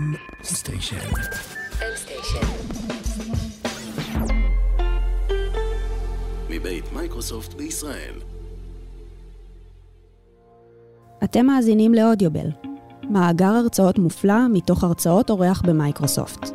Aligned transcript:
M 0.00 0.16
Station. 0.44 0.96
M 0.96 1.96
Station. 1.96 2.46
מבית 6.50 6.92
מייקרוסופט 6.92 7.54
בישראל. 7.54 8.14
אתם 11.24 11.46
מאזינים 11.46 11.94
לאודיובל, 11.94 12.46
מאגר 13.10 13.44
הרצאות 13.44 13.98
מופלא 13.98 14.48
מתוך 14.52 14.84
הרצאות 14.84 15.30
אורח 15.30 15.62
במייקרוסופט. 15.62 16.50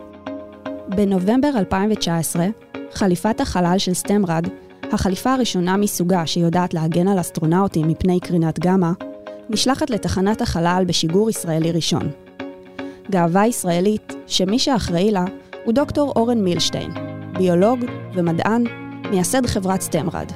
בנובמבר 0.88 1.52
2019, 1.58 2.46
חליפת 2.94 3.42
החלל 3.42 3.76
של 3.78 3.94
סטמרד, 3.94 4.48
החליפה 4.92 5.34
הראשונה 5.34 5.78
מסוגה 5.78 6.28
שיודעת 6.28 6.74
להגן 6.74 7.08
על 7.08 7.20
אסטרונאוטים 7.20 7.88
מפני 7.88 8.20
קרינת 8.20 8.60
גמא, 8.60 8.92
נשלחת 9.50 9.90
לתחנת 9.90 10.42
החלל 10.42 10.84
בשיגור 10.88 11.30
ישראלי 11.30 11.72
ראשון. 11.72 12.25
גאווה 13.12 13.48
ישראלית, 13.48 14.14
שמי 14.28 14.60
שאחראי 14.60 15.12
לה 15.12 15.26
הוא 15.66 15.74
דוקטור 15.74 16.14
אורן 16.16 16.44
מילשטיין, 16.44 16.92
ביולוג 17.38 17.80
ומדען, 18.14 18.64
מייסד 19.10 19.46
חברת 19.46 19.82
סטמרד. 19.82 20.32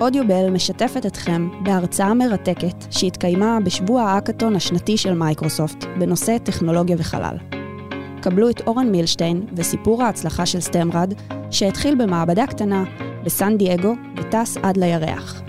אודיובל 0.00 0.50
משתפת 0.50 1.06
אתכם 1.06 1.48
בהרצאה 1.62 2.14
מרתקת 2.14 2.84
שהתקיימה 2.90 3.58
בשבוע 3.64 4.02
האקתון 4.02 4.56
השנתי 4.56 4.96
של 4.96 5.14
מייקרוסופט 5.14 5.84
בנושא 5.98 6.38
טכנולוגיה 6.38 6.96
וחלל. 6.98 7.36
קבלו 8.22 8.50
את 8.50 8.60
אורן 8.66 8.90
מילשטיין 8.90 9.46
וסיפור 9.56 10.02
ההצלחה 10.02 10.46
של 10.46 10.60
סטמרד, 10.60 11.14
שהתחיל 11.50 11.94
במעבדה 11.94 12.46
קטנה 12.46 12.84
בסן 13.24 13.56
דייגו 13.56 13.94
וטס 14.16 14.56
עד 14.62 14.76
לירח. 14.76 15.42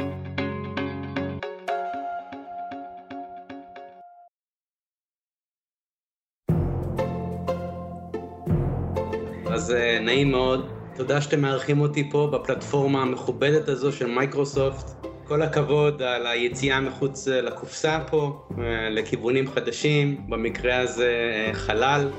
אז 9.70 9.74
אה, 9.74 10.00
נעים 10.00 10.32
מאוד, 10.32 10.70
תודה 10.96 11.22
שאתם 11.22 11.42
מארחים 11.42 11.82
אותי 11.82 12.10
פה 12.12 12.30
בפלטפורמה 12.34 13.02
המכובדת 13.02 13.68
הזו 13.68 13.92
של 13.92 14.06
מייקרוסופט. 14.06 15.08
כל 15.28 15.42
הכבוד 15.42 16.02
על 16.02 16.28
היציאה 16.28 16.82
מחוץ 16.82 17.28
אה, 17.28 17.42
לקופסה 17.42 18.00
פה, 18.10 18.48
אה, 18.58 18.90
לכיוונים 18.90 19.48
חדשים, 19.48 20.30
במקרה 20.30 20.78
הזה 20.78 21.12
חלל. 21.54 22.10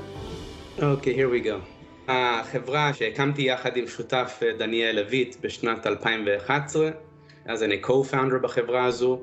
אוקיי, 0.81 1.13
okay, 1.13 1.17
here 1.17 1.43
we 1.43 1.45
go. 1.45 1.55
החברה 2.07 2.93
שהקמתי 2.93 3.41
יחד 3.41 3.77
עם 3.77 3.87
שותף 3.87 4.39
דניאל 4.57 4.95
לויט 4.95 5.35
בשנת 5.41 5.87
2011, 5.87 6.89
אז 7.45 7.63
אני 7.63 7.81
co-founder 7.83 8.37
בחברה 8.41 8.85
הזו, 8.85 9.19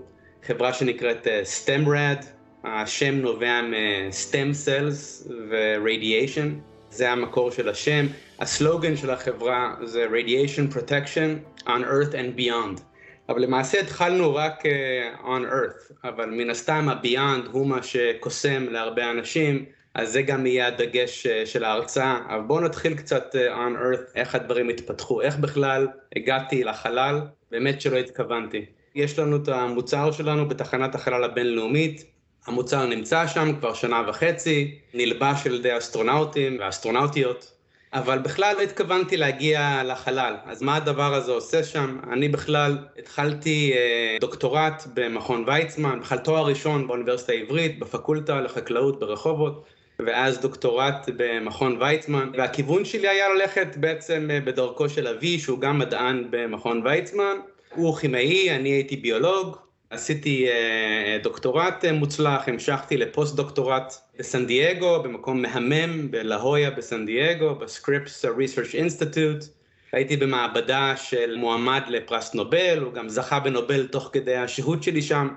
חברה 0.46 0.72
שנקראת 0.72 1.26
STEMRAD, 1.26 2.24
השם 2.64 3.14
נובע 3.14 3.60
מ-STEM 3.62 4.66
cells 4.66 5.30
ו-radiation. 5.50 6.77
זה 6.90 7.10
המקור 7.10 7.50
של 7.50 7.68
השם. 7.68 8.06
הסלוגן 8.38 8.96
של 8.96 9.10
החברה 9.10 9.74
זה 9.84 10.06
Radiation 10.06 10.74
Protection 10.74 11.64
on 11.66 11.82
Earth 11.82 12.12
and 12.12 12.40
Beyond. 12.40 12.80
אבל 13.28 13.42
למעשה 13.42 13.80
התחלנו 13.80 14.34
רק 14.34 14.62
uh, 14.62 15.24
on 15.24 15.52
Earth, 15.52 16.08
אבל 16.08 16.30
מן 16.30 16.50
הסתם 16.50 16.88
ה-Beyond 16.88 17.48
הוא 17.52 17.66
מה 17.66 17.82
שקוסם 17.82 18.64
להרבה 18.70 19.10
אנשים, 19.10 19.64
אז 19.94 20.12
זה 20.12 20.22
גם 20.22 20.46
יהיה 20.46 20.66
הדגש 20.66 21.26
uh, 21.26 21.46
של 21.46 21.64
ההרצאה. 21.64 22.18
אבל 22.28 22.40
בואו 22.40 22.60
נתחיל 22.60 22.94
קצת 22.94 23.34
uh, 23.34 23.56
on 23.56 23.76
Earth, 23.76 24.12
איך 24.14 24.34
הדברים 24.34 24.68
התפתחו, 24.68 25.20
איך 25.20 25.36
בכלל 25.36 25.88
הגעתי 26.16 26.64
לחלל, 26.64 27.20
באמת 27.50 27.80
שלא 27.80 27.96
התכוונתי. 27.96 28.66
יש 28.94 29.18
לנו 29.18 29.36
את 29.36 29.48
המוצר 29.48 30.12
שלנו 30.12 30.48
בתחנת 30.48 30.94
החלל 30.94 31.24
הבינלאומית, 31.24 32.04
המוצר 32.46 32.86
נמצא 32.86 33.26
שם 33.26 33.52
כבר 33.60 33.74
שנה 33.74 34.02
וחצי, 34.08 34.78
נלבש 34.94 35.46
על 35.46 35.54
ידי 35.54 35.78
אסטרונאוטים 35.78 36.56
ואסטרונאוטיות, 36.60 37.52
אבל 37.92 38.18
בכלל 38.18 38.56
לא 38.56 38.62
התכוונתי 38.62 39.16
להגיע 39.16 39.82
לחלל. 39.84 40.34
אז 40.46 40.62
מה 40.62 40.76
הדבר 40.76 41.14
הזה 41.14 41.32
עושה 41.32 41.64
שם? 41.64 41.98
אני 42.12 42.28
בכלל 42.28 42.78
התחלתי 42.98 43.72
אה, 43.72 44.16
דוקטורט 44.20 44.86
במכון 44.94 45.44
ויצמן, 45.46 46.00
בכלל 46.00 46.18
תואר 46.18 46.46
ראשון 46.46 46.86
באוניברסיטה 46.86 47.32
העברית, 47.32 47.78
בפקולטה 47.78 48.40
לחקלאות 48.40 49.00
ברחובות. 49.00 49.64
ואז 50.06 50.38
דוקטורט 50.38 51.08
במכון 51.16 51.76
ויצמן, 51.80 52.30
והכיוון 52.34 52.84
שלי 52.84 53.08
היה 53.08 53.28
ללכת 53.28 53.76
בעצם 53.76 54.28
אה, 54.30 54.40
בדרכו 54.40 54.88
של 54.88 55.06
אבי, 55.06 55.38
שהוא 55.38 55.58
גם 55.58 55.78
מדען 55.78 56.24
במכון 56.30 56.82
ויצמן. 56.84 57.36
הוא 57.74 57.96
כימאי, 57.96 58.50
אני 58.50 58.68
הייתי 58.68 58.96
ביולוג, 58.96 59.56
עשיתי 59.90 60.48
uh, 60.48 61.22
דוקטורט 61.22 61.84
uh, 61.84 61.92
מוצלח, 61.92 62.48
המשכתי 62.48 62.96
לפוסט 62.96 63.36
דוקטורט 63.36 63.94
בסן 64.18 64.46
דייגו, 64.46 65.02
במקום 65.02 65.42
מהמם 65.42 66.10
בלה 66.10 66.36
הויה 66.36 66.70
בסן 66.70 67.06
דייגו, 67.06 67.54
ב 67.54 67.63
Scripps 67.63 68.24
Research 68.24 68.74
Institute. 68.74 69.44
הייתי 69.92 70.16
במעבדה 70.16 70.96
של 70.96 71.36
מועמד 71.36 71.82
לפרס 71.88 72.34
נובל, 72.34 72.78
הוא 72.78 72.92
גם 72.92 73.08
זכה 73.08 73.40
בנובל 73.40 73.86
תוך 73.86 74.10
כדי 74.12 74.36
השהות 74.36 74.82
שלי 74.82 75.02
שם. 75.02 75.28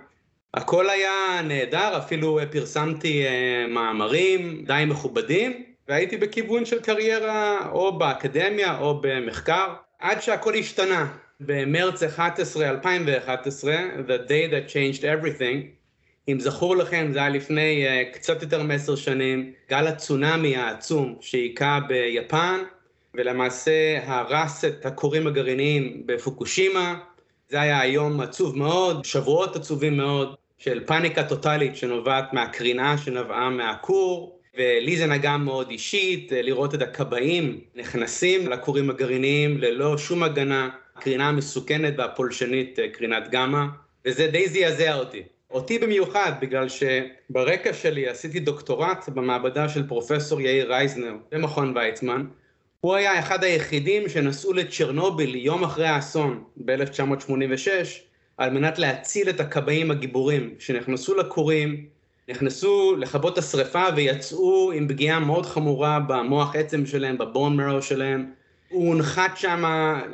הכל 0.53 0.89
היה 0.89 1.41
נהדר, 1.43 1.97
אפילו 1.97 2.39
פרסמתי 2.51 3.23
מאמרים 3.69 4.63
די 4.67 4.83
מכובדים, 4.87 5.63
והייתי 5.87 6.17
בכיוון 6.17 6.65
של 6.65 6.79
קריירה 6.79 7.69
או 7.71 7.97
באקדמיה 7.99 8.79
או 8.79 9.01
במחקר, 9.01 9.73
עד 9.99 10.21
שהכל 10.21 10.55
השתנה. 10.55 11.07
במרץ 11.45 12.03
11, 12.03 12.69
2011, 12.69 13.75
The 14.07 14.29
Day 14.29 14.51
That 14.51 14.71
Changed 14.71 15.01
Everything, 15.01 15.81
אם 16.27 16.39
זכור 16.39 16.77
לכם, 16.77 17.09
זה 17.13 17.19
היה 17.19 17.29
לפני 17.29 17.85
uh, 17.87 18.13
קצת 18.13 18.41
יותר 18.41 18.63
מעשר 18.63 18.95
שנים, 18.95 19.51
גל 19.69 19.87
הצונאמי 19.87 20.55
העצום 20.55 21.15
שהיכה 21.21 21.79
ביפן, 21.87 22.59
ולמעשה 23.13 23.99
הרס 24.03 24.65
את 24.65 24.85
הכורים 24.85 25.27
הגרעיניים 25.27 26.03
בפוקושימה. 26.05 26.99
זה 27.49 27.61
היה 27.61 27.79
היום 27.79 28.21
עצוב 28.21 28.57
מאוד, 28.57 29.05
שבועות 29.05 29.55
עצובים 29.55 29.97
מאוד, 29.97 30.35
של 30.57 30.83
פאניקה 30.85 31.23
טוטאלית 31.23 31.75
שנובעת 31.75 32.33
מהקרינה 32.33 32.97
שנבעה 32.97 33.49
מהכור, 33.49 34.39
ולי 34.57 34.97
זה 34.97 35.05
נגע 35.05 35.37
מאוד 35.37 35.69
אישית, 35.69 36.33
אה, 36.33 36.41
לראות 36.41 36.75
את 36.75 36.81
הכבאים 36.81 37.59
נכנסים 37.75 38.49
לכורים 38.49 38.89
הגרעיניים 38.89 39.57
ללא 39.57 39.97
שום 39.97 40.23
הגנה. 40.23 40.69
הקרינה 41.01 41.29
המסוכנת 41.29 41.93
והפולשנית 41.97 42.79
אה, 42.79 42.89
קרינת 42.89 43.29
גמא, 43.31 43.63
וזה 44.05 44.27
די 44.27 44.49
זעזע 44.49 44.95
אותי. 44.95 45.23
אותי 45.51 45.79
במיוחד, 45.79 46.31
בגלל 46.41 46.67
שברקע 46.69 47.73
שלי 47.73 48.09
עשיתי 48.09 48.39
דוקטורט 48.39 49.09
במעבדה 49.09 49.69
של 49.69 49.87
פרופסור 49.87 50.41
יאיר 50.41 50.73
רייזנר 50.73 51.13
במכון 51.31 51.77
ויצמן. 51.77 52.25
הוא 52.81 52.95
היה 52.95 53.19
אחד 53.19 53.43
היחידים 53.43 54.09
שנסעו 54.09 54.53
לצ'רנוביל 54.53 55.35
יום 55.35 55.63
אחרי 55.63 55.87
האסון 55.87 56.43
ב-1986, 56.57 57.67
על 58.37 58.49
מנת 58.49 58.79
להציל 58.79 59.29
את 59.29 59.39
הכבאים 59.39 59.91
הגיבורים 59.91 60.55
שנכנסו 60.59 61.15
לכורים, 61.15 61.85
נכנסו 62.29 62.95
לכבות 62.95 63.37
השרפה 63.37 63.83
ויצאו 63.95 64.71
עם 64.71 64.87
פגיעה 64.87 65.19
מאוד 65.19 65.45
חמורה 65.45 65.99
במוח 65.99 66.55
עצם 66.55 66.85
שלהם, 66.85 67.17
ב 67.17 67.25
bone 67.25 67.55
marrow 67.55 67.81
שלהם, 67.81 68.25
הוא 68.71 68.87
הונחת 68.87 69.37
שם 69.37 69.63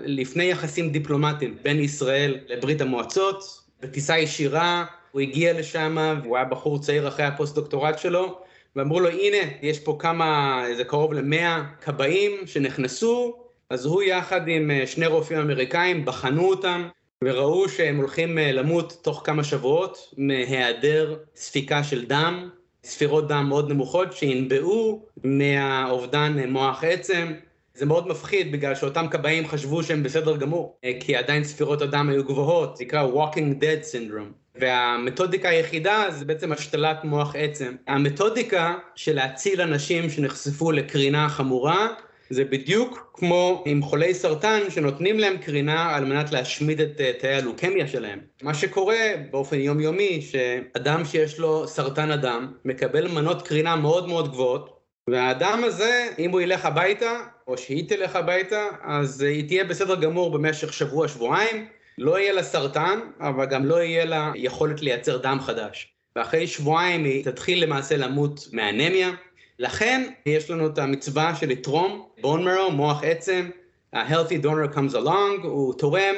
לפני 0.05 0.43
יחסים 0.43 0.89
דיפלומטיים 0.89 1.57
בין 1.63 1.79
ישראל 1.79 2.37
לברית 2.47 2.81
המועצות, 2.81 3.61
בטיסה 3.81 4.17
ישירה, 4.17 4.85
הוא 5.11 5.21
הגיע 5.21 5.59
לשם 5.59 6.17
והוא 6.23 6.37
היה 6.37 6.45
בחור 6.45 6.79
צעיר 6.79 7.07
אחרי 7.07 7.25
הפוסט-דוקטורט 7.25 7.99
שלו, 7.99 8.39
ואמרו 8.75 8.99
לו 8.99 9.09
הנה, 9.09 9.51
יש 9.61 9.79
פה 9.79 9.95
כמה, 9.99 10.63
זה 10.77 10.83
קרוב 10.83 11.13
למאה 11.13 11.63
כבאים 11.81 12.31
שנכנסו, 12.45 13.35
אז 13.69 13.85
הוא 13.85 14.03
יחד 14.03 14.47
עם 14.47 14.71
אה, 14.71 14.87
שני 14.87 15.05
רופאים 15.07 15.39
אמריקאים 15.39 16.05
בחנו 16.05 16.49
אותם 16.49 16.87
וראו 17.23 17.69
שהם 17.69 17.97
הולכים 17.97 18.37
אה, 18.37 18.51
למות 18.51 18.97
תוך 19.01 19.21
כמה 19.25 19.43
שבועות 19.43 20.13
מהיעדר 20.17 21.17
ספיקה 21.35 21.83
של 21.83 22.05
דם, 22.05 22.49
ספירות 22.83 23.27
דם 23.27 23.45
מאוד 23.49 23.71
נמוכות 23.71 24.13
שינבעו 24.13 25.05
מהאובדן 25.23 26.49
מוח 26.49 26.83
עצם. 26.83 27.33
זה 27.77 27.85
מאוד 27.85 28.07
מפחיד 28.07 28.51
בגלל 28.51 28.75
שאותם 28.75 29.07
כבאים 29.11 29.47
חשבו 29.47 29.83
שהם 29.83 30.03
בסדר 30.03 30.37
גמור, 30.37 30.77
אה, 30.83 30.91
כי 30.99 31.15
עדיין 31.15 31.43
ספירות 31.43 31.81
הדם 31.81 32.09
היו 32.09 32.23
גבוהות, 32.23 32.77
זה 32.77 32.83
נקרא 32.83 33.07
Walking 33.13 33.61
Dead 33.61 33.93
Syndrome. 33.93 34.59
והמתודיקה 34.59 35.49
היחידה 35.49 36.05
זה 36.09 36.25
בעצם 36.25 36.51
השתלת 36.51 37.03
מוח 37.03 37.35
עצם. 37.35 37.75
המתודיקה 37.87 38.75
של 38.95 39.15
להציל 39.15 39.61
אנשים 39.61 40.09
שנחשפו 40.09 40.71
לקרינה 40.71 41.29
חמורה, 41.29 41.87
זה 42.29 42.43
בדיוק 42.45 43.11
כמו 43.13 43.63
עם 43.65 43.81
חולי 43.81 44.13
סרטן 44.13 44.59
שנותנים 44.69 45.19
להם 45.19 45.37
קרינה 45.37 45.95
על 45.95 46.05
מנת 46.05 46.31
להשמיד 46.31 46.81
את 46.81 47.01
אה, 47.01 47.11
תאי 47.19 47.33
הלוקמיה 47.33 47.87
שלהם. 47.87 48.19
מה 48.41 48.53
שקורה 48.53 48.97
באופן 49.31 49.59
יומיומי, 49.59 50.21
שאדם 50.21 51.05
שיש 51.05 51.39
לו 51.39 51.67
סרטן 51.67 52.11
הדם 52.11 52.53
מקבל 52.65 53.07
מנות 53.07 53.47
קרינה 53.47 53.75
מאוד 53.75 54.07
מאוד 54.07 54.31
גבוהות, 54.31 54.76
והאדם 55.09 55.63
הזה, 55.63 56.09
אם 56.19 56.31
הוא 56.31 56.41
ילך 56.41 56.65
הביתה, 56.65 57.19
או 57.47 57.57
שהיא 57.57 57.89
תלך 57.89 58.15
הביתה, 58.15 58.67
אז 58.83 59.21
היא 59.21 59.47
תהיה 59.47 59.63
בסדר 59.63 59.95
גמור 59.95 60.31
במשך 60.31 60.73
שבוע-שבועיים, 60.73 61.67
לא 61.97 62.19
יהיה 62.19 62.33
לה 62.33 62.43
סרטן, 62.43 62.99
אבל 63.19 63.45
גם 63.45 63.65
לא 63.65 63.75
יהיה 63.83 64.05
לה 64.05 64.31
יכולת 64.35 64.81
לייצר 64.81 65.17
דם 65.17 65.37
חדש. 65.41 65.93
ואחרי 66.15 66.47
שבועיים 66.47 67.03
היא 67.03 67.23
תתחיל 67.23 67.63
למעשה 67.63 67.97
למות 67.97 68.47
מאנמיה, 68.53 69.11
לכן 69.59 70.09
יש 70.25 70.49
לנו 70.49 70.67
את 70.67 70.77
המצווה 70.77 71.35
של 71.35 71.49
לתרום 71.49 72.07
בון 72.21 72.43
מרו, 72.43 72.71
מוח 72.71 73.03
עצם, 73.03 73.49
ה-healthy 73.93 74.43
donor 74.43 74.75
comes 74.75 74.93
along, 74.93 75.43
הוא 75.43 75.73
תורם 75.73 76.15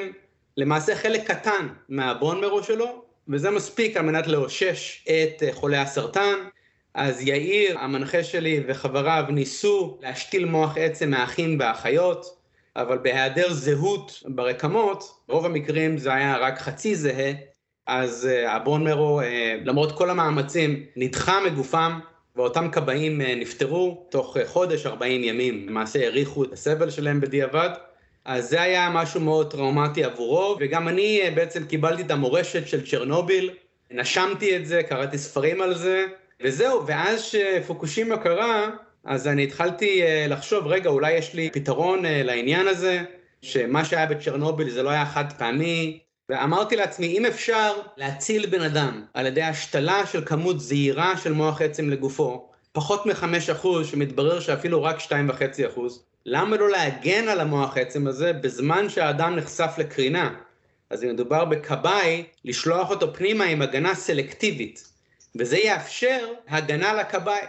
למעשה 0.58 0.96
חלק 0.96 1.32
קטן 1.32 1.68
מהבון 1.90 2.42
מרו 2.42 2.64
שלו, 2.64 3.04
וזה 3.28 3.50
מספיק 3.52 3.98
על 3.98 4.06
מנת 4.06 4.28
לאושש 4.28 5.06
את 5.08 5.44
חולי 5.52 5.78
הסרטן. 5.78 6.36
אז 6.94 7.22
יאיר, 7.22 7.80
המנחה 7.80 8.24
שלי 8.24 8.64
וחבריו 8.68 9.24
ניסו 9.30 9.98
להשתיל 10.02 10.46
מוח 10.46 10.78
עצם 10.78 11.10
מהאחים 11.10 11.60
והאחיות, 11.60 12.40
אבל 12.76 12.98
בהיעדר 12.98 13.54
זהות 13.54 14.24
ברקמות, 14.26 15.04
רוב 15.28 15.46
המקרים 15.46 15.98
זה 15.98 16.14
היה 16.14 16.38
רק 16.38 16.60
חצי 16.60 16.96
זהה, 16.96 17.32
אז 17.88 18.30
uh, 18.30 18.50
הבון 18.50 18.84
מרו, 18.84 19.22
uh, 19.22 19.26
למרות 19.66 19.92
כל 19.92 20.10
המאמצים, 20.10 20.86
נדחה 20.96 21.40
מגופם, 21.46 22.00
ואותם 22.36 22.70
כבאים 22.72 23.22
uh, 23.22 23.24
נפטרו 23.36 24.06
תוך 24.10 24.38
חודש, 24.46 24.86
40 24.86 25.24
ימים, 25.24 25.68
למעשה 25.68 26.00
האריכו 26.00 26.44
את 26.44 26.54
הסבל 26.54 26.90
שלהם 26.90 27.22
בדיעבד. 27.22 27.70
אז 28.26 28.50
זה 28.50 28.62
היה 28.62 28.90
משהו 28.94 29.22
מאוד 29.22 29.52
טראומטי 29.52 30.04
עבורו, 30.04 30.58
וגם 30.60 30.88
אני 30.88 31.22
בעצם 31.36 31.66
קיבלתי 31.66 32.02
את 32.02 32.12
המורשת 32.12 32.68
של 32.68 32.88
צ'רנוביל, 32.88 33.50
נשמתי 33.92 34.58
את 34.58 34.66
זה, 34.66 34.84
קראתי 34.84 35.18
ספרים 35.18 35.62
על 35.62 35.76
זה, 35.76 36.06
וזהו, 36.42 36.88
ואז 36.88 37.22
שפוקושימה 37.22 38.18
קרה, 38.18 38.70
אז 39.04 39.28
אני 39.28 39.44
התחלתי 39.44 40.02
uh, 40.02 40.30
לחשוב, 40.30 40.68
רגע, 40.68 40.90
אולי 40.90 41.12
יש 41.12 41.34
לי 41.34 41.50
פתרון 41.54 42.06
uh, 42.06 42.08
לעניין 42.08 42.68
הזה, 42.68 43.04
שמה 43.42 43.86
שהיה 43.86 44.06
בצ'רנוביל 44.06 44.70
זה 44.70 44.84
לא 44.84 44.90
היה 44.90 45.06
חד 45.06 45.26
פעמי, 45.38 46.00
ואמרתי 46.30 46.76
לעצמי, 46.76 47.08
אם 47.18 47.26
אפשר 47.26 47.74
להציל 47.98 48.46
בן 48.46 48.62
אדם 48.62 49.04
על 49.14 49.26
ידי 49.26 49.42
השתלה 49.42 50.06
של 50.06 50.26
כמות 50.26 50.60
זהירה 50.60 51.18
של 51.18 51.34
מוח 51.34 51.62
עצם 51.62 51.90
לגופו, 51.90 52.50
פחות 52.72 53.06
מ-5%, 53.06 53.68
שמתברר 53.84 54.40
שאפילו 54.40 54.84
רק 54.84 54.98
2.5%, 55.00 55.80
למה 56.26 56.58
לא 56.58 56.70
להגן 56.70 57.28
על 57.28 57.40
המוח 57.40 57.78
עצם 57.78 58.08
הזה 58.08 58.34
בזמן 58.34 58.90
שהאדם 58.90 59.36
נחשף 59.36 59.76
לקרינה? 59.78 60.34
אז 60.90 61.04
אם 61.04 61.10
מדובר 61.10 61.46
בכבאי, 61.46 62.24
לשלוח 62.46 62.90
אותו 62.90 63.14
פנימה 63.14 63.46
עם 63.46 63.62
הגנה 63.62 63.96
סלקטיבית, 63.96 64.90
וזה 65.36 65.58
יאפשר 65.58 66.28
הגנה 66.48 66.94
לכבאי. 66.94 67.42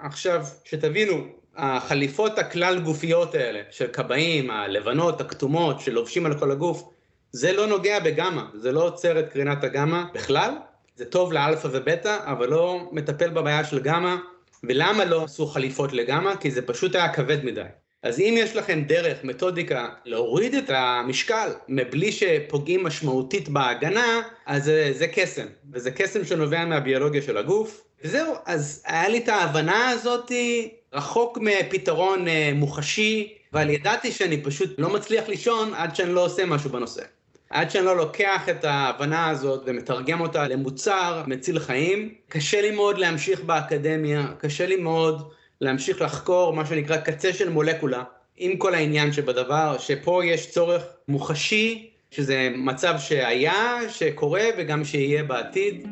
עכשיו, 0.00 0.46
שתבינו, 0.64 1.26
החליפות 1.56 2.38
הכלל 2.38 2.80
גופיות 2.80 3.34
האלה 3.34 3.62
של 3.70 3.86
כבאים, 3.86 4.50
הלבנות, 4.50 5.20
הכתומות, 5.20 5.80
שלובשים 5.80 6.26
על 6.26 6.38
כל 6.38 6.50
הגוף, 6.50 6.88
זה 7.32 7.52
לא 7.52 7.66
נוגע 7.66 8.00
בגמא, 8.00 8.42
זה 8.54 8.72
לא 8.72 8.84
עוצר 8.84 9.20
את 9.20 9.32
קרינת 9.32 9.64
הגמא 9.64 10.02
בכלל, 10.14 10.54
זה 10.96 11.04
טוב 11.04 11.32
לאלפא 11.32 11.68
ובטא, 11.72 12.18
אבל 12.24 12.48
לא 12.48 12.88
מטפל 12.92 13.30
בבעיה 13.30 13.64
של 13.64 13.80
גמא, 13.80 14.16
ולמה 14.64 15.04
לא 15.04 15.24
עשו 15.24 15.46
חליפות 15.46 15.92
לגמא? 15.92 16.36
כי 16.36 16.50
זה 16.50 16.62
פשוט 16.62 16.94
היה 16.94 17.12
כבד 17.12 17.44
מדי. 17.44 17.62
אז 18.02 18.20
אם 18.20 18.34
יש 18.38 18.56
לכם 18.56 18.82
דרך, 18.86 19.24
מתודיקה, 19.24 19.88
להוריד 20.04 20.54
את 20.54 20.70
המשקל 20.70 21.48
מבלי 21.68 22.12
שפוגעים 22.12 22.84
משמעותית 22.84 23.48
בהגנה, 23.48 24.22
אז 24.46 24.64
זה, 24.64 24.92
זה 24.92 25.06
קסם, 25.06 25.46
וזה 25.72 25.90
קסם 25.90 26.24
שנובע 26.24 26.64
מהביולוגיה 26.64 27.22
של 27.22 27.36
הגוף. 27.36 27.84
וזהו, 28.04 28.34
אז 28.46 28.82
היה 28.86 29.08
לי 29.08 29.18
את 29.18 29.28
ההבנה 29.28 29.88
הזאתי 29.88 30.74
רחוק 30.92 31.38
מפתרון 31.38 32.28
אה, 32.28 32.52
מוחשי, 32.54 33.34
אבל 33.52 33.70
ידעתי 33.70 34.12
שאני 34.12 34.42
פשוט 34.42 34.70
לא 34.78 34.90
מצליח 34.94 35.28
לישון 35.28 35.74
עד 35.74 35.96
שאני 35.96 36.12
לא 36.12 36.24
עושה 36.24 36.46
משהו 36.46 36.70
בנושא. 36.70 37.02
עד 37.50 37.70
שאני 37.70 37.84
לא 37.84 37.96
לוקח 37.96 38.48
את 38.48 38.64
ההבנה 38.64 39.28
הזאת 39.28 39.62
ומתרגם 39.66 40.20
אותה 40.20 40.48
למוצר 40.48 41.22
מציל 41.26 41.58
חיים, 41.58 42.14
קשה 42.28 42.60
לי 42.60 42.70
מאוד 42.70 42.98
להמשיך 42.98 43.40
באקדמיה, 43.40 44.26
קשה 44.38 44.66
לי 44.66 44.76
מאוד 44.76 45.30
להמשיך 45.60 46.02
לחקור 46.02 46.52
מה 46.52 46.66
שנקרא 46.66 46.96
קצה 46.96 47.32
של 47.32 47.48
מולקולה, 47.48 48.02
עם 48.36 48.56
כל 48.56 48.74
העניין 48.74 49.12
שבדבר, 49.12 49.76
שפה 49.78 50.24
יש 50.24 50.50
צורך 50.50 50.82
מוחשי, 51.08 51.90
שזה 52.10 52.48
מצב 52.56 52.94
שהיה, 52.98 53.78
שקורה 53.88 54.42
וגם 54.58 54.84
שיהיה 54.84 55.22
בעתיד. 55.24 55.86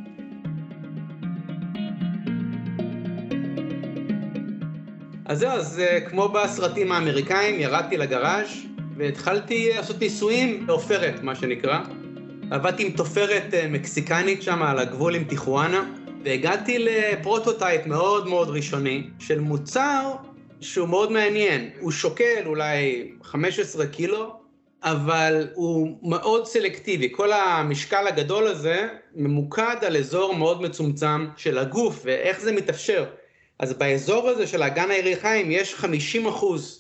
אז 5.26 5.38
זהו, 5.38 5.50
אז 5.50 5.81
אה, 5.81 6.00
כמו 6.00 6.29
בסרטים 6.29 6.93
האמריקאים, 6.93 7.61
ירדתי 7.61 7.97
לגראז' 7.97 8.49
והתחלתי 8.97 9.71
לעשות 9.76 10.00
ניסויים 10.00 10.67
בעופרת, 10.67 11.23
מה 11.23 11.35
שנקרא. 11.35 11.79
עבדתי 12.50 12.87
עם 12.87 12.91
תופרת 12.91 13.55
אה, 13.55 13.69
מקסיקנית 13.69 14.43
שם 14.43 14.62
על 14.62 14.79
הגבול 14.79 15.14
עם 15.14 15.25
טיחואנה, 15.25 15.85
והגעתי 16.29 16.79
לפרוטוטייפ 16.79 17.87
מאוד 17.87 18.29
מאוד 18.29 18.49
ראשוני 18.49 19.03
של 19.19 19.41
מוצר 19.41 20.13
שהוא 20.61 20.89
מאוד 20.89 21.13
מעניין. 21.13 21.71
הוא 21.81 21.91
שוקל 21.91 22.43
אולי 22.47 23.09
15 23.23 23.87
קילו, 23.87 24.33
אבל 24.83 25.49
הוא 25.55 25.99
מאוד 26.03 26.47
סלקטיבי. 26.47 27.09
כל 27.13 27.33
המשקל 27.33 28.07
הגדול 28.07 28.47
הזה 28.47 28.89
ממוקד 29.15 29.77
על 29.87 29.97
אזור 29.97 30.35
מאוד 30.35 30.63
מצומצם 30.63 31.27
של 31.37 31.59
הגוף, 31.59 32.01
ואיך 32.05 32.41
זה 32.41 32.53
מתאפשר. 32.53 33.05
אז 33.59 33.73
באזור 33.73 34.29
הזה 34.29 34.47
של 34.47 34.63
האגן 34.63 34.91
הירכיים 34.91 35.51
יש 35.51 35.75
50% 35.75 35.87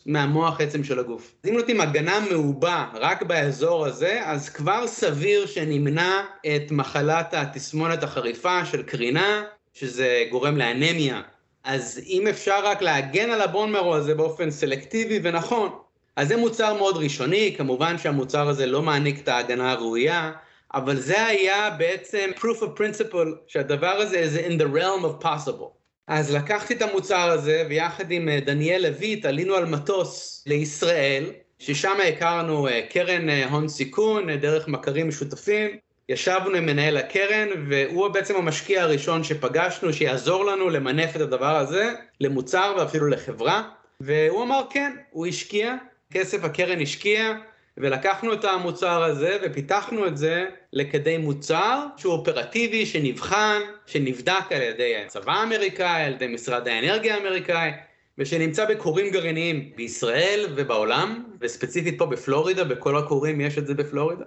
מהמוח 0.06 0.60
עצם 0.60 0.84
של 0.84 0.98
הגוף. 0.98 1.34
אז 1.44 1.50
אם 1.50 1.56
נותנים 1.56 1.80
הגנה 1.80 2.20
מעובה 2.30 2.86
רק 2.94 3.22
באזור 3.22 3.86
הזה, 3.86 4.20
אז 4.24 4.48
כבר 4.48 4.86
סביר 4.86 5.46
שנמנע 5.46 6.22
את 6.46 6.70
מחלת 6.70 7.34
התסמונת 7.34 8.02
החריפה 8.02 8.64
של 8.64 8.82
קרינה, 8.82 9.44
שזה 9.74 10.24
גורם 10.30 10.56
לאנמיה. 10.56 11.22
אז 11.64 12.00
אם 12.06 12.26
אפשר 12.26 12.64
רק 12.64 12.82
להגן 12.82 13.30
על 13.30 13.40
הבון 13.40 13.72
מרו 13.72 13.94
הזה 13.94 14.14
באופן 14.14 14.50
סלקטיבי 14.50 15.20
ונכון, 15.22 15.70
אז 16.16 16.28
זה 16.28 16.36
מוצר 16.36 16.74
מאוד 16.74 16.96
ראשוני, 16.96 17.54
כמובן 17.56 17.98
שהמוצר 17.98 18.48
הזה 18.48 18.66
לא 18.66 18.82
מעניק 18.82 19.20
את 19.20 19.28
ההגנה 19.28 19.72
הראויה, 19.72 20.32
אבל 20.74 20.96
זה 20.96 21.26
היה 21.26 21.70
בעצם 21.70 22.30
proof 22.36 22.62
of 22.62 22.78
principle 22.78 23.28
שהדבר 23.46 23.86
הזה 23.90 24.24
is 24.24 24.46
in 24.46 24.60
the 24.60 24.66
realm 24.76 25.04
of 25.04 25.24
possible. 25.26 25.77
אז 26.08 26.34
לקחתי 26.34 26.74
את 26.74 26.82
המוצר 26.82 27.30
הזה, 27.30 27.66
ויחד 27.68 28.10
עם 28.10 28.28
אה, 28.28 28.40
דניאל 28.40 28.82
לויט 28.88 29.24
עלינו 29.24 29.54
על 29.54 29.64
מטוס 29.64 30.44
לישראל, 30.46 31.24
ששם 31.58 31.96
הכרנו 32.08 32.68
אה, 32.68 32.82
קרן 32.90 33.28
אה, 33.28 33.48
הון 33.48 33.68
סיכון, 33.68 34.30
דרך 34.30 34.68
מכרים 34.68 35.08
משותפים. 35.08 35.70
ישבנו 36.08 36.56
עם 36.56 36.66
מנהל 36.66 36.96
הקרן, 36.96 37.48
והוא 37.68 38.08
בעצם 38.08 38.36
המשקיע 38.36 38.82
הראשון 38.82 39.24
שפגשנו, 39.24 39.92
שיעזור 39.92 40.44
לנו 40.44 40.70
למנף 40.70 41.16
את 41.16 41.20
הדבר 41.20 41.56
הזה 41.56 41.92
למוצר 42.20 42.74
ואפילו 42.78 43.08
לחברה. 43.08 43.62
והוא 44.00 44.42
אמר 44.42 44.62
כן, 44.70 44.96
הוא 45.10 45.26
השקיע, 45.26 45.74
כסף 46.12 46.44
הקרן 46.44 46.80
השקיע, 46.80 47.34
ולקחנו 47.80 48.32
את 48.32 48.44
המוצר 48.44 49.02
הזה 49.02 49.36
ופיתחנו 49.42 50.06
את 50.06 50.16
זה 50.16 50.46
לכדי 50.72 51.18
מוצר 51.18 51.84
שהוא 51.96 52.12
אופרטיבי, 52.12 52.86
שנבחן, 52.86 53.60
שנבדק 53.86 54.52
על 54.52 54.62
ידי 54.62 54.96
הצבא 54.96 55.32
האמריקאי, 55.32 56.02
על 56.02 56.12
ידי 56.12 56.26
משרד 56.26 56.68
האנרגיה 56.68 57.14
האמריקאי, 57.14 57.70
ושנמצא 58.18 58.64
בכורים 58.64 59.10
גרעיניים 59.10 59.72
בישראל 59.76 60.46
ובעולם, 60.56 61.24
וספציפית 61.40 61.98
פה 61.98 62.06
בפלורידה, 62.06 62.64
בכל 62.64 62.96
הכורים 62.96 63.40
יש 63.40 63.58
את 63.58 63.66
זה 63.66 63.74
בפלורידה. 63.74 64.24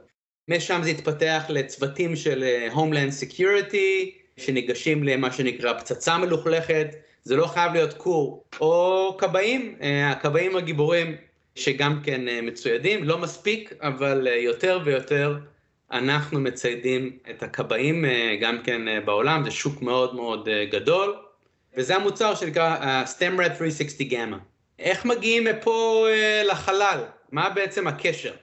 משם 0.47 0.79
זה 0.83 0.89
התפתח 0.89 1.43
לצוותים 1.49 2.15
של 2.15 2.43
אה, 2.43 2.67
Homeland 2.73 3.11
Security, 3.21 4.09
שניגשים 4.37 5.03
למה 5.03 5.31
שנקרא 5.31 5.79
פצצה 5.79 6.17
מלוכלכת, 6.17 6.87
זה 7.23 7.35
לא 7.35 7.45
חייב 7.47 7.73
להיות 7.73 7.93
כור, 7.93 8.43
או 8.61 9.15
כבאים, 9.17 9.75
אה, 9.81 10.11
הכבאים 10.11 10.55
הגיבורים 10.55 11.15
שגם 11.55 11.99
כן 12.03 12.27
אה, 12.27 12.41
מצוידים, 12.41 13.03
לא 13.03 13.17
מספיק, 13.17 13.73
אבל 13.81 14.27
אה, 14.27 14.35
יותר 14.35 14.79
ויותר 14.83 15.37
אנחנו 15.91 16.39
מציידים 16.39 17.17
את 17.29 17.43
הכבאים 17.43 18.05
אה, 18.05 18.35
גם 18.41 18.57
כן 18.63 19.05
בעולם, 19.05 19.43
זה 19.43 19.51
שוק 19.51 19.81
מאוד 19.81 20.15
מאוד 20.15 20.49
גדול, 20.71 21.15
וזה 21.77 21.95
המוצר 21.95 22.35
שנקרא 22.35 23.03
STEMRED 23.03 23.57
360 23.57 24.07
גמא. 24.09 24.37
איך 24.79 25.05
מגיעים 25.05 25.43
מפה 25.43 26.07
לחלל? 26.45 26.99
מה 27.31 27.49
בעצם 27.49 27.87
הקשר? 27.87 28.33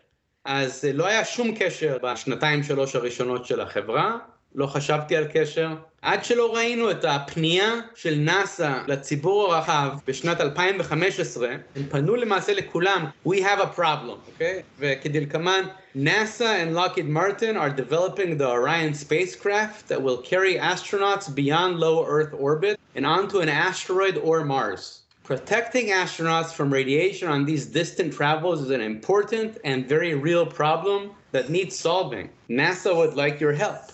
אז 0.45 0.85
לא 0.95 1.07
היה 1.07 1.25
שום 1.25 1.55
קשר 1.59 1.99
בשנתיים 2.03 2.62
שלוש 2.62 2.97
הראשונות 2.97 3.47
של 3.47 3.61
החברה, 3.61 4.19
לא 4.56 4.68
חשבתי 4.68 5.15
על 5.15 5.25
קשר, 5.34 5.70
עד 6.01 6.25
שלא 6.25 6.56
ראינו 6.56 6.92
את 6.92 7.06
הפנייה 7.06 7.74
של 7.96 8.15
נאסא 8.18 8.80
לציבור 8.88 9.53
הרחב 9.53 9.89
בשנת 10.08 10.42
2015, 10.42 11.50
הם 11.75 11.84
פנו 11.89 12.15
למעשה 12.15 12.53
לכולם, 12.53 13.06
We 13.27 13.30
have 13.30 13.60
a 13.60 13.80
problem, 13.80 14.18
אוקיי? 14.27 14.60
Okay? 14.60 14.80
וכדלקמן, 14.80 15.63
NASA 15.96 16.58
and 16.62 16.75
Lockheed 16.75 17.08
Martin 17.08 17.58
are 17.58 17.70
developing 17.70 18.38
the 18.38 18.48
Orion 18.48 18.94
spacecraft 18.94 19.88
that 19.88 20.01
will 20.01 20.18
carry 20.18 20.56
astronauts 20.56 21.34
beyond 21.34 21.80
low 21.80 22.06
Earth 22.06 22.34
orbit 22.34 22.80
and 22.96 23.06
onto 23.06 23.39
an 23.39 23.50
asteroid 23.50 24.18
or 24.18 24.44
Mars. 24.44 25.01
Protecting 25.24 25.88
astronauts 25.88 26.51
from 26.51 26.74
radiation 26.74 27.30
on 27.30 27.46
these 27.46 27.65
distant 27.65 28.12
travels 28.13 28.62
is 28.62 28.72
an 28.72 28.82
important 28.82 29.58
and 29.63 29.88
very 29.88 30.15
real 30.15 30.46
problem 30.46 31.12
that 31.32 31.50
needs 31.50 31.80
solving. 31.80 32.30
NASA 32.50 32.94
would 32.94 33.15
like 33.15 33.39
your 33.39 33.53
help. 33.53 33.86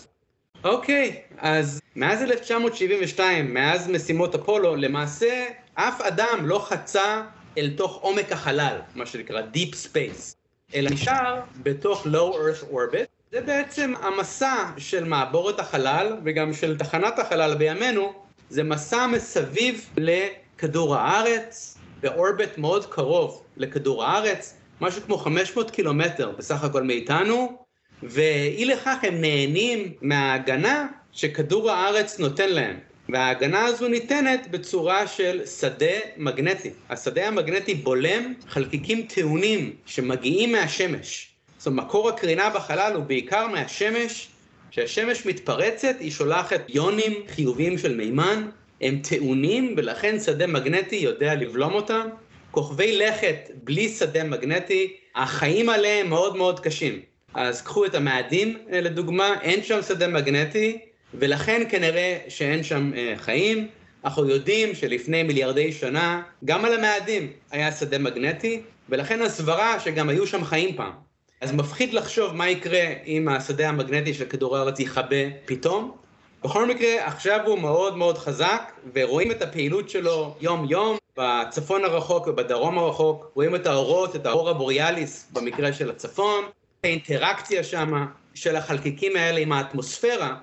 אוקיי, 0.65 1.17
אז 1.39 1.81
מאז 1.97 2.23
1972, 2.23 3.55
מאז 3.55 3.89
משימות 3.89 4.35
אפולו, 4.35 4.77
למעשה 4.77 5.47
אף 5.75 6.01
אדם 6.01 6.39
לא 6.43 6.59
חצה 6.59 7.23
אל 7.59 7.71
תוך 7.77 7.97
עומק 7.97 8.33
החלל, 8.33 8.79
מה 8.95 9.07
שנקרא 9.07 9.41
Deep 9.55 9.75
Space, 9.75 10.35
אלא 10.75 10.91
נשאר 10.91 11.41
בתוך 11.63 12.07
Low 12.07 12.35
Earth 12.35 12.73
Orbit. 12.73 13.07
זה 13.33 13.41
בעצם 13.41 13.93
המסע 14.03 14.65
של 14.79 15.05
מעבורת 15.05 15.61
החלל 15.61 16.17
וגם 16.25 16.53
של 16.53 16.79
תחנת 16.79 17.19
החלל 17.19 17.55
בימינו, 17.55 18.13
זה 18.49 18.63
מסע 18.63 19.07
מסביב 19.07 19.91
לכדור 19.97 20.97
הארץ, 20.97 21.79
באורביט 22.01 22.59
מאוד 22.59 22.87
קרוב 22.87 23.43
לכדור 23.57 24.05
הארץ, 24.05 24.55
משהו 24.81 25.03
כמו 25.03 25.19
500 25.19 25.71
קילומטר 25.71 26.31
בסך 26.39 26.65
הכל 26.65 26.83
מאיתנו, 26.83 27.64
ואי 28.05 28.65
לכך 28.65 28.97
הם 29.03 29.21
נהנים 29.21 29.93
מההגנה 30.03 30.87
שכדור 31.13 31.71
הארץ 31.71 32.19
נותן 32.19 32.51
להם. 32.51 32.77
וההגנה 33.09 33.65
הזו 33.65 33.89
ניתנת 33.89 34.47
בצורה 34.51 35.07
של 35.07 35.47
שדה 35.47 35.97
מגנטי. 36.17 36.71
השדה 36.91 37.29
המגנטי 37.29 37.75
בולם 37.75 38.35
חלקיקים 38.49 39.03
טעונים 39.03 39.73
שמגיעים 39.87 40.53
מהשמש. 40.53 41.29
זאת 41.59 41.67
אומרת, 41.67 41.87
מקור 41.87 42.09
הקרינה 42.09 42.51
בחלל 42.51 42.93
הוא 42.95 43.05
בעיקר 43.05 43.47
מהשמש. 43.47 44.29
כשהשמש 44.71 45.27
מתפרצת, 45.27 45.97
היא 46.01 46.11
שולחת 46.11 46.61
יונים 46.69 47.13
חיוביים 47.35 47.79
של 47.79 47.97
מימן, 47.97 48.49
הם 48.81 49.01
טעונים 49.09 49.75
ולכן 49.77 50.21
שדה 50.21 50.47
מגנטי 50.47 50.97
יודע 50.97 51.35
לבלום 51.35 51.73
אותם. 51.73 52.07
כוכבי 52.51 52.97
לכת 52.97 53.51
בלי 53.55 53.89
שדה 53.89 54.25
מגנטי, 54.25 54.97
החיים 55.15 55.69
עליהם 55.69 56.09
מאוד 56.09 56.37
מאוד 56.37 56.61
קשים. 56.61 57.14
אז 57.35 57.63
קחו 57.63 57.85
את 57.85 57.95
המאדים 57.95 58.59
אה, 58.73 58.81
לדוגמה, 58.81 59.35
אין 59.43 59.63
שם 59.63 59.83
שדה 59.83 60.09
מגנטי, 60.09 60.79
ולכן 61.15 61.63
כנראה 61.69 62.19
שאין 62.29 62.63
שם 62.63 62.91
אה, 62.97 63.15
חיים. 63.17 63.69
אנחנו 64.05 64.29
יודעים 64.29 64.75
שלפני 64.75 65.23
מיליארדי 65.23 65.73
שנה, 65.73 66.23
גם 66.45 66.65
על 66.65 66.75
המאדים 66.75 67.33
היה 67.51 67.73
שדה 67.73 67.99
מגנטי, 67.99 68.61
ולכן 68.89 69.23
הסברה 69.23 69.81
שגם 69.81 70.09
היו 70.09 70.27
שם 70.27 70.45
חיים 70.45 70.77
פעם. 70.77 70.93
אז 71.41 71.53
מפחיד 71.53 71.93
לחשוב 71.93 72.35
מה 72.35 72.49
יקרה 72.49 72.85
אם 73.07 73.29
השדה 73.29 73.69
המגנטי 73.69 74.15
של 74.15 74.25
כדור 74.25 74.57
הארץ 74.57 74.81
יכבה 74.81 75.17
פתאום. 75.45 75.97
בכל 76.45 76.67
מקרה, 76.67 77.07
עכשיו 77.07 77.41
הוא 77.47 77.59
מאוד 77.59 77.97
מאוד 77.97 78.19
חזק, 78.19 78.73
ורואים 78.95 79.31
את 79.31 79.43
הפעילות 79.43 79.91
שלו 79.91 80.35
יום-יום, 80.41 80.97
בצפון 81.19 81.85
הרחוק 81.85 82.27
ובדרום 82.27 82.79
הרחוק, 82.79 83.31
רואים 83.35 83.55
את 83.55 83.67
האורות, 83.67 84.17
את 84.17 84.27
האור 84.27 84.51
הבוריאליס 84.51 85.29
במקרה 85.33 85.73
של 85.73 85.91
הצפון, 85.91 86.45
האינטראקציה 86.85 87.65
שם 87.65 88.07
של 88.35 88.57
החלקיקים 88.57 89.17
האלה 89.17 89.41
עם 89.41 89.53
האטמוספירה, 89.53 90.37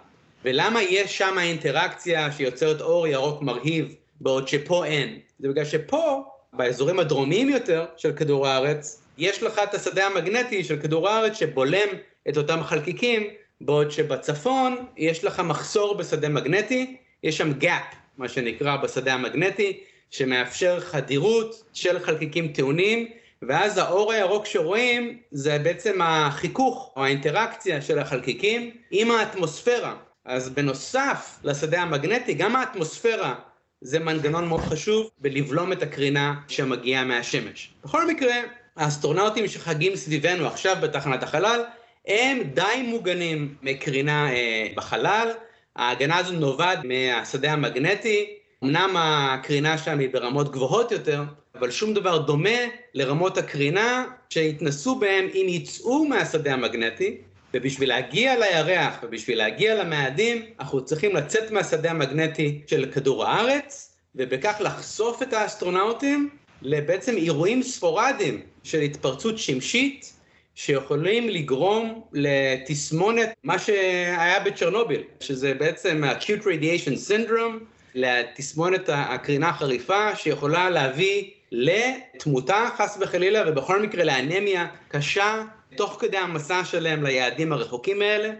ולמה 0.45 0.83
יש 0.83 1.17
שם 1.17 1.39
אינטראקציה 1.39 2.31
שיוצרת 2.31 2.81
אור 2.81 3.07
ירוק 3.07 3.41
מרהיב, 3.41 3.95
בעוד 4.21 4.47
שפה 4.47 4.85
אין? 4.85 5.19
זה 5.39 5.49
בגלל 5.49 5.65
שפה, 5.65 6.23
באזורים 6.53 6.99
הדרומיים 6.99 7.49
יותר 7.49 7.85
של 7.97 8.11
כדור 8.11 8.47
הארץ, 8.47 9.03
יש 9.17 9.43
לך 9.43 9.59
את 9.63 9.73
השדה 9.73 10.07
המגנטי 10.07 10.63
של 10.63 10.81
כדור 10.81 11.09
הארץ 11.09 11.39
שבולם 11.39 11.87
את 12.29 12.37
אותם 12.37 12.63
חלקיקים, 12.63 13.23
בעוד 13.61 13.91
שבצפון 13.91 14.85
יש 14.97 15.23
לך 15.23 15.39
מחסור 15.39 15.95
בשדה 15.95 16.29
מגנטי, 16.29 16.97
יש 17.23 17.37
שם 17.37 17.51
gap, 17.61 17.95
מה 18.17 18.29
שנקרא, 18.29 18.77
בשדה 18.77 19.13
המגנטי, 19.13 19.79
שמאפשר 20.09 20.79
חדירות 20.79 21.63
של 21.73 21.99
חלקיקים 21.99 22.47
טעונים, 22.47 23.07
ואז 23.47 23.77
האור 23.77 24.11
הירוק 24.11 24.45
שרואים 24.45 25.17
זה 25.31 25.59
בעצם 25.59 26.01
החיכוך 26.01 26.93
או 26.95 27.03
האינטראקציה 27.03 27.81
של 27.81 27.99
החלקיקים 27.99 28.71
עם 28.91 29.11
האטמוספירה. 29.11 29.95
אז 30.25 30.49
בנוסף 30.49 31.39
לשדה 31.43 31.81
המגנטי, 31.81 32.33
גם 32.33 32.55
האטמוספירה 32.55 33.35
זה 33.81 33.99
מנגנון 33.99 34.47
מאוד 34.47 34.61
חשוב 34.61 35.09
בלבלום 35.19 35.71
את 35.71 35.83
הקרינה 35.83 36.33
שמגיעה 36.47 37.03
מהשמש. 37.03 37.73
בכל 37.83 38.07
מקרה, 38.07 38.35
האסטרונאוטים 38.77 39.47
שחגים 39.47 39.95
סביבנו 39.95 40.47
עכשיו 40.47 40.75
בתחנת 40.81 41.23
החלל, 41.23 41.63
הם 42.07 42.39
די 42.53 42.83
מוגנים 42.87 43.55
מקרינה 43.61 44.31
אה, 44.31 44.67
בחלל. 44.75 45.31
ההגנה 45.75 46.17
הזו 46.17 46.33
נובעת 46.33 46.79
מהשדה 46.83 47.53
המגנטי, 47.53 48.40
אמנם 48.63 48.95
הקרינה 48.97 49.77
שם 49.77 49.99
היא 49.99 50.09
ברמות 50.09 50.51
גבוהות 50.51 50.91
יותר, 50.91 51.23
אבל 51.55 51.71
שום 51.71 51.93
דבר 51.93 52.17
דומה 52.17 52.59
לרמות 52.93 53.37
הקרינה 53.37 54.05
שהתנסו 54.29 54.95
בהם 54.95 55.27
אם 55.33 55.45
יצאו 55.49 56.05
מהשדה 56.05 56.53
המגנטי, 56.53 57.17
ובשביל 57.53 57.89
להגיע 57.89 58.35
לירח 58.39 58.95
ובשביל 59.03 59.37
להגיע 59.37 59.83
למאדים, 59.83 60.45
אנחנו 60.59 60.85
צריכים 60.85 61.15
לצאת 61.15 61.51
מהשדה 61.51 61.91
המגנטי 61.91 62.61
של 62.67 62.91
כדור 62.93 63.25
הארץ, 63.25 63.95
ובכך 64.15 64.57
לחשוף 64.59 65.21
את 65.21 65.33
האסטרונאוטים 65.33 66.29
לבעצם 66.61 67.17
אירועים 67.17 67.63
ספורדיים 67.63 68.41
של 68.63 68.79
התפרצות 68.81 69.37
שמשית, 69.37 70.13
שיכולים 70.55 71.29
לגרום 71.29 72.01
לתסמונת, 72.13 73.29
מה 73.43 73.59
שהיה 73.59 74.39
בצ'רנוביל, 74.39 75.03
שזה 75.19 75.53
בעצם 75.53 76.03
ה-acute 76.03 76.43
radiation 76.43 77.09
syndrome, 77.09 77.63
לתסמונת 77.95 78.89
הקרינה 78.93 79.49
החריפה, 79.49 80.15
שיכולה 80.15 80.69
להביא 80.69 81.29
לתמותה 81.51 82.69
חס 82.77 82.97
וחלילה, 83.01 83.43
ובכל 83.47 83.81
מקרה 83.81 84.03
לאנמיה 84.03 84.67
קשה, 84.87 85.43
תוך 85.75 85.97
כדי 85.99 86.17
המסע 86.17 86.65
שלהם 86.65 87.03
ליעדים 87.03 87.53
הרחוקים 87.53 88.01
האלה. 88.01 88.31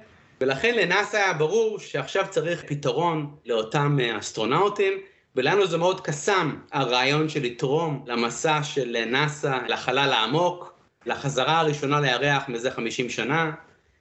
ולכן 0.42 0.76
לנאסא 0.76 1.18
היה 1.18 1.34
ברור 1.34 1.80
שעכשיו 1.80 2.26
צריך 2.30 2.64
פתרון 2.68 3.36
לאותם 3.46 3.98
אסטרונאוטים, 4.20 4.94
ולנו 5.36 5.68
זה 5.68 5.78
מאוד 5.78 6.02
קסם 6.02 6.56
הרעיון 6.72 7.30
של 7.30 7.44
לתרום 7.44 8.04
למסע 8.08 8.64
של 8.64 8.98
נאסא 9.08 9.58
לחלל 9.68 10.14
העמוק, 10.14 10.74
לחזרה 11.06 11.60
הראשונה 11.60 12.02
לירח 12.02 12.50
מזה 12.50 12.72
50 12.72 13.10
שנה. 13.10 13.52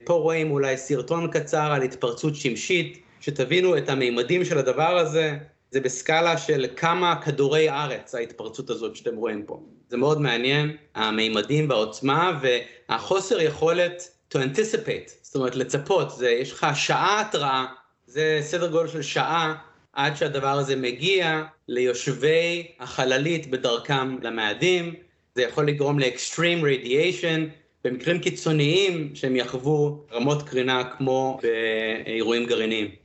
פה 0.05 0.13
רואים 0.13 0.51
אולי 0.51 0.77
סרטון 0.77 1.31
קצר 1.31 1.71
על 1.71 1.81
התפרצות 1.81 2.35
שמשית, 2.35 3.03
שתבינו 3.21 3.77
את 3.77 3.89
המימדים 3.89 4.45
של 4.45 4.57
הדבר 4.57 4.97
הזה, 4.97 5.37
זה 5.71 5.79
בסקאלה 5.79 6.37
של 6.37 6.65
כמה 6.75 7.21
כדורי 7.21 7.69
ארץ 7.69 8.15
ההתפרצות 8.15 8.69
הזאת 8.69 8.95
שאתם 8.95 9.15
רואים 9.15 9.43
פה. 9.45 9.59
זה 9.89 9.97
מאוד 9.97 10.21
מעניין, 10.21 10.77
המימדים 10.95 11.69
והעוצמה 11.69 12.39
והחוסר 12.41 13.41
יכולת 13.41 14.09
to 14.33 14.37
anticipate, 14.37 15.11
זאת 15.21 15.35
אומרת 15.35 15.55
לצפות, 15.55 16.11
זה, 16.11 16.29
יש 16.29 16.51
לך 16.51 16.67
שעה 16.75 17.21
התראה, 17.21 17.65
זה 18.07 18.39
סדר 18.41 18.67
גודל 18.67 18.87
של 18.87 19.01
שעה 19.01 19.55
עד 19.93 20.15
שהדבר 20.15 20.57
הזה 20.57 20.75
מגיע 20.75 21.43
ליושבי 21.67 22.67
החללית 22.79 23.51
בדרכם 23.51 24.17
למאדים, 24.21 24.95
זה 25.35 25.41
יכול 25.41 25.67
לגרום 25.67 25.99
לאקסטרים 25.99 26.65
רדיאשן, 26.65 27.47
במקרים 27.83 28.19
קיצוניים 28.19 29.15
שהם 29.15 29.35
יחוו 29.35 30.03
רמות 30.11 30.43
קרינה 30.43 30.83
כמו 30.97 31.39
באירועים 31.41 32.45
גרעיניים. 32.45 33.00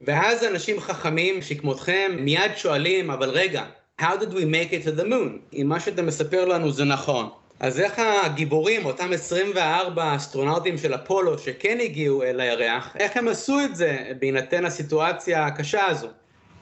ואז 0.00 0.44
אנשים 0.44 0.80
חכמים 0.80 1.42
שכמותכם 1.42 2.16
מיד 2.18 2.52
שואלים, 2.56 3.10
אבל 3.10 3.30
רגע, 3.30 3.64
how 4.00 4.04
did 4.20 4.32
we 4.32 4.44
make 4.44 4.72
it 4.72 4.86
to 4.86 5.00
the 5.00 5.04
moon? 5.04 5.54
אם 5.54 5.66
מה 5.68 5.80
שאתה 5.80 6.02
מספר 6.02 6.44
לנו 6.44 6.72
זה 6.72 6.84
נכון. 6.84 7.28
אז 7.60 7.80
איך 7.80 7.98
הגיבורים, 7.98 8.86
אותם 8.86 9.12
24 9.12 10.16
אסטרונאוטים 10.16 10.78
של 10.78 10.94
אפולו 10.94 11.38
שכן 11.38 11.78
הגיעו 11.80 12.22
אל 12.22 12.40
הירח, 12.40 12.96
איך 12.98 13.16
הם 13.16 13.28
עשו 13.28 13.60
את 13.60 13.76
זה 13.76 13.98
בהינתן 14.18 14.64
הסיטואציה 14.64 15.46
הקשה 15.46 15.86
הזו? 15.86 16.08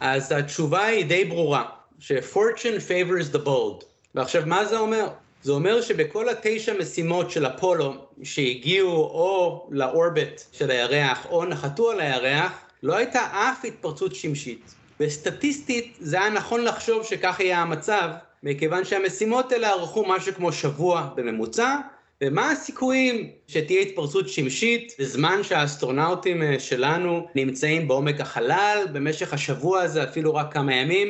אז 0.00 0.32
התשובה 0.32 0.84
היא 0.84 1.04
די 1.06 1.24
ברורה, 1.24 1.64
ש-fortune 1.98 2.88
favors 2.88 3.34
the 3.34 3.46
bold. 3.46 3.84
ועכשיו, 4.14 4.42
מה 4.46 4.64
זה 4.64 4.78
אומר? 4.78 5.08
זה 5.42 5.52
אומר 5.52 5.80
שבכל 5.80 6.28
התשע 6.28 6.74
משימות 6.80 7.30
של 7.30 7.46
אפולו 7.46 7.94
שהגיעו 8.22 8.92
או 8.92 9.66
לאורביט 9.70 10.40
של 10.52 10.70
הירח 10.70 11.26
או 11.30 11.44
נחתו 11.44 11.90
על 11.90 12.00
הירח, 12.00 12.63
לא 12.84 12.96
הייתה 12.96 13.20
אף 13.32 13.64
התפרצות 13.64 14.14
שמשית. 14.14 14.74
וסטטיסטית 15.00 15.96
זה 16.00 16.20
היה 16.20 16.30
נכון 16.30 16.64
לחשוב 16.64 17.04
שכך 17.04 17.40
יהיה 17.40 17.58
המצב, 17.58 18.08
מכיוון 18.42 18.84
שהמשימות 18.84 19.52
האלה 19.52 19.70
ארכו 19.70 20.04
משהו 20.08 20.34
כמו 20.34 20.52
שבוע 20.52 21.08
בממוצע, 21.16 21.76
ומה 22.22 22.50
הסיכויים 22.50 23.30
שתהיה 23.46 23.80
התפרצות 23.80 24.28
שמשית 24.28 24.92
בזמן 24.98 25.42
שהאסטרונאוטים 25.42 26.42
אה, 26.42 26.56
שלנו 26.58 27.26
נמצאים 27.34 27.88
בעומק 27.88 28.20
החלל, 28.20 28.86
במשך 28.92 29.32
השבוע 29.32 29.80
הזה 29.80 30.04
אפילו 30.04 30.34
רק 30.34 30.52
כמה 30.52 30.74
ימים. 30.74 31.08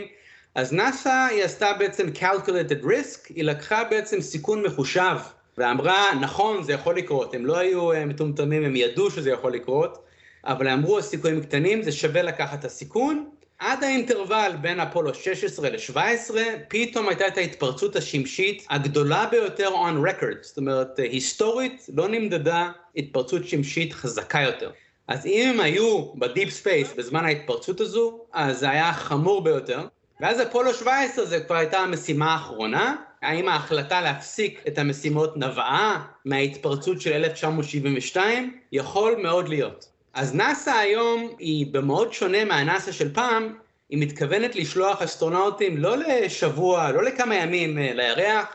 אז 0.54 0.72
נאס"א 0.72 1.26
היא 1.30 1.44
עשתה 1.44 1.72
בעצם 1.78 2.06
calculated 2.14 2.84
risk, 2.84 3.34
היא 3.34 3.44
לקחה 3.44 3.84
בעצם 3.84 4.20
סיכון 4.20 4.62
מחושב 4.62 5.16
ואמרה, 5.58 6.04
נכון, 6.20 6.62
זה 6.62 6.72
יכול 6.72 6.96
לקרות, 6.96 7.34
הם 7.34 7.46
לא 7.46 7.58
היו 7.58 7.92
אה, 7.92 8.04
מטומטמים, 8.04 8.64
הם 8.64 8.76
ידעו 8.76 9.10
שזה 9.10 9.30
יכול 9.30 9.52
לקרות, 9.52 10.03
אבל 10.46 10.68
אמרו 10.68 10.98
הסיכויים 10.98 11.42
קטנים, 11.42 11.82
זה 11.82 11.92
שווה 11.92 12.22
לקחת 12.22 12.58
את 12.58 12.64
הסיכון. 12.64 13.28
עד 13.58 13.84
האינטרוול 13.84 14.56
בין 14.60 14.80
אפולו 14.80 15.14
16 15.14 15.70
ל-17, 15.70 16.34
פתאום 16.68 17.08
הייתה 17.08 17.26
את 17.26 17.38
ההתפרצות 17.38 17.96
השמשית 17.96 18.66
הגדולה 18.70 19.26
ביותר 19.30 19.68
on 19.68 20.08
record, 20.08 20.36
זאת 20.42 20.56
אומרת, 20.56 20.98
היסטורית 20.98 21.86
לא 21.94 22.08
נמדדה 22.08 22.70
התפרצות 22.96 23.48
שמשית 23.48 23.92
חזקה 23.92 24.40
יותר. 24.40 24.70
אז 25.08 25.26
אם 25.26 25.50
הם 25.54 25.60
היו 25.60 26.12
ב 26.14 26.22
deep 26.22 26.50
space 26.50 26.92
בזמן 26.96 27.24
ההתפרצות 27.24 27.80
הזו, 27.80 28.20
אז 28.32 28.58
זה 28.58 28.70
היה 28.70 28.92
חמור 28.92 29.44
ביותר. 29.44 29.86
ואז 30.20 30.42
אפולו 30.42 30.74
17 30.74 31.26
זה 31.26 31.40
כבר 31.40 31.56
הייתה 31.56 31.78
המשימה 31.78 32.32
האחרונה, 32.32 32.96
האם 33.22 33.48
ההחלטה 33.48 34.00
להפסיק 34.00 34.60
את 34.68 34.78
המשימות 34.78 35.36
נבעה 35.36 36.06
מההתפרצות 36.24 37.00
של 37.00 37.12
1972? 37.12 38.58
יכול 38.72 39.16
מאוד 39.22 39.48
להיות. 39.48 39.93
אז 40.14 40.35
נאסא 40.35 40.71
היום 40.71 41.28
היא 41.38 41.66
במאוד 41.71 42.12
שונה 42.12 42.44
מהנאסא 42.44 42.92
של 42.92 43.14
פעם, 43.14 43.54
היא 43.88 43.99
מתכוונת 44.02 44.56
לשלוח 44.56 45.02
אסטרונאוטים 45.02 45.78
לא 45.78 45.97
לשבוע, 45.97 46.92
לא 46.92 47.02
לכמה 47.02 47.35
ימים 47.35 47.78
אה, 47.78 47.92
לירח, 47.94 48.47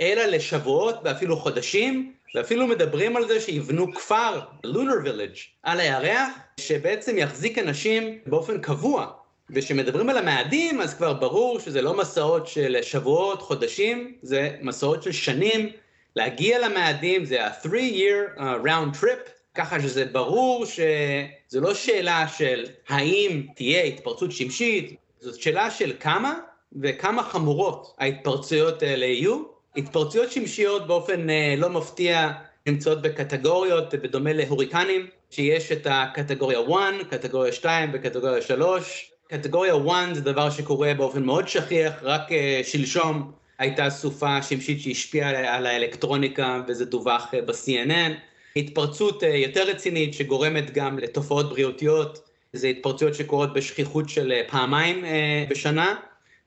אלא 0.00 0.24
לשבועות 0.24 0.96
ואפילו 1.04 1.36
חודשים, 1.36 2.12
ואפילו 2.34 2.66
מדברים 2.66 3.16
על 3.16 3.28
זה 3.28 3.40
שיבנו 3.40 3.94
כפר, 3.94 4.40
לונר 4.64 4.94
וילג', 5.04 5.34
על 5.62 5.80
הירח, 5.80 6.28
שבעצם 6.60 7.18
יחזיק 7.18 7.58
אנשים 7.58 8.18
באופן 8.26 8.60
קבוע. 8.60 9.06
וכשמדברים 9.50 10.10
על 10.10 10.18
המאדים, 10.18 10.80
אז 10.80 10.94
כבר 10.94 11.12
ברור 11.12 11.60
שזה 11.60 11.82
לא 11.82 11.94
מסעות 11.94 12.46
של 12.46 12.76
שבועות, 12.82 13.42
חודשים, 13.42 14.14
זה 14.22 14.50
מסעות 14.62 15.02
של 15.02 15.12
שנים. 15.12 15.68
להגיע 16.16 16.68
למאדים 16.68 17.24
זה 17.24 17.46
ה-3 17.46 17.66
year 17.68 18.38
uh, 18.38 18.40
round 18.40 19.00
trip, 19.00 19.41
ככה 19.54 19.80
שזה 19.80 20.04
ברור 20.04 20.64
שזו 20.66 21.60
לא 21.60 21.74
שאלה 21.74 22.28
של 22.28 22.64
האם 22.88 23.46
תהיה 23.56 23.82
התפרצות 23.82 24.32
שמשית, 24.32 24.96
זאת 25.20 25.40
שאלה 25.40 25.70
של 25.70 25.92
כמה 26.00 26.34
וכמה 26.82 27.22
חמורות 27.22 27.94
ההתפרצויות 27.98 28.82
האלה 28.82 29.06
יהיו. 29.06 29.42
התפרצויות 29.76 30.32
שמשיות 30.32 30.86
באופן 30.86 31.26
uh, 31.28 31.60
לא 31.60 31.68
מפתיע 31.68 32.30
נמצאות 32.66 33.02
בקטגוריות 33.02 33.94
בדומה 33.94 34.32
להוריקנים, 34.32 35.06
שיש 35.30 35.72
את 35.72 35.86
הקטגוריה 35.90 36.58
1, 36.60 36.70
קטגוריה 37.10 37.52
2 37.52 37.90
וקטגוריה 37.92 38.42
3. 38.42 39.12
קטגוריה 39.28 39.74
1 39.76 40.14
זה 40.14 40.20
דבר 40.20 40.50
שקורה 40.50 40.94
באופן 40.94 41.22
מאוד 41.22 41.48
שכיח, 41.48 41.92
רק 42.02 42.28
uh, 42.28 42.34
שלשום 42.62 43.32
הייתה 43.58 43.90
סופה 43.90 44.42
שמשית 44.42 44.80
שהשפיעה 44.80 45.56
על 45.56 45.66
האלקטרוניקה 45.66 46.60
וזה 46.68 46.84
דווח 46.84 47.34
uh, 47.34 47.36
ב-CNN. 47.46 48.31
התפרצות 48.56 49.22
uh, 49.22 49.26
יותר 49.26 49.62
רצינית 49.62 50.14
שגורמת 50.14 50.70
גם 50.70 50.98
לתופעות 50.98 51.48
בריאותיות, 51.48 52.28
זה 52.52 52.66
התפרצויות 52.66 53.14
שקורות 53.14 53.52
בשכיחות 53.52 54.08
של 54.08 54.32
uh, 54.32 54.50
פעמיים 54.50 55.04
uh, 55.04 55.50
בשנה, 55.50 55.94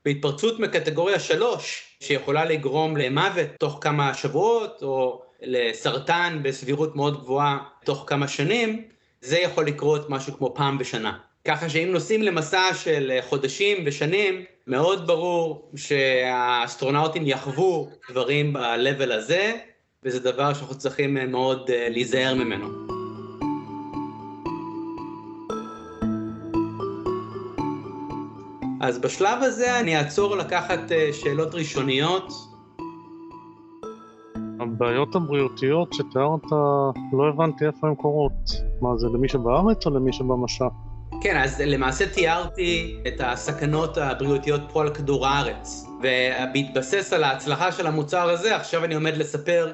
והתפרצות 0.06 0.60
מקטגוריה 0.60 1.20
3 1.20 1.82
שיכולה 2.00 2.44
לגרום 2.44 2.96
למוות 2.96 3.48
תוך 3.58 3.78
כמה 3.80 4.14
שבועות 4.14 4.82
או 4.82 5.22
לסרטן 5.42 6.40
בסבירות 6.42 6.96
מאוד 6.96 7.20
גבוהה 7.20 7.58
תוך 7.84 8.04
כמה 8.06 8.28
שנים, 8.28 8.84
זה 9.20 9.38
יכול 9.38 9.66
לקרות 9.66 10.10
משהו 10.10 10.32
כמו 10.38 10.54
פעם 10.54 10.78
בשנה. 10.78 11.18
ככה 11.44 11.68
שאם 11.68 11.88
נוסעים 11.92 12.22
למסע 12.22 12.74
של 12.74 13.18
חודשים 13.20 13.82
ושנים, 13.86 14.44
מאוד 14.66 15.06
ברור 15.06 15.70
שהאסטרונאוטים 15.76 17.26
יחוו 17.26 17.88
דברים 18.10 18.52
ב-level 18.52 19.12
הזה, 19.12 19.52
וזה 20.06 20.20
דבר 20.20 20.54
שאנחנו 20.54 20.74
צריכים 20.74 21.14
מאוד 21.30 21.70
אה, 21.70 21.88
להיזהר 21.90 22.34
ממנו. 22.34 22.66
אז 28.80 28.98
בשלב 28.98 29.42
הזה 29.42 29.80
אני 29.80 29.98
אעצור 29.98 30.36
לקחת 30.36 30.92
אה, 30.92 31.10
שאלות 31.12 31.54
ראשוניות. 31.54 32.32
הבעיות 34.60 35.14
הבריאותיות 35.14 35.92
שתיארת, 35.92 36.44
לא 37.12 37.28
הבנתי 37.28 37.66
איפה 37.66 37.86
הן 37.86 37.94
קורות. 37.94 38.32
מה, 38.80 38.96
זה 38.96 39.06
למי 39.06 39.28
שבארץ 39.28 39.86
או 39.86 39.90
למי 39.90 40.12
שבמשע? 40.12 40.64
כן, 41.20 41.36
אז 41.36 41.60
למעשה 41.60 42.08
תיארתי 42.14 43.00
את 43.08 43.20
הסכנות 43.20 43.98
הבריאותיות 43.98 44.60
פה 44.72 44.82
על 44.82 44.94
כדור 44.94 45.26
הארץ. 45.26 45.86
ובהתבסס 45.98 47.12
על 47.12 47.24
ההצלחה 47.24 47.72
של 47.72 47.86
המוצר 47.86 48.30
הזה, 48.30 48.56
עכשיו 48.56 48.84
אני 48.84 48.94
עומד 48.94 49.16
לספר 49.16 49.72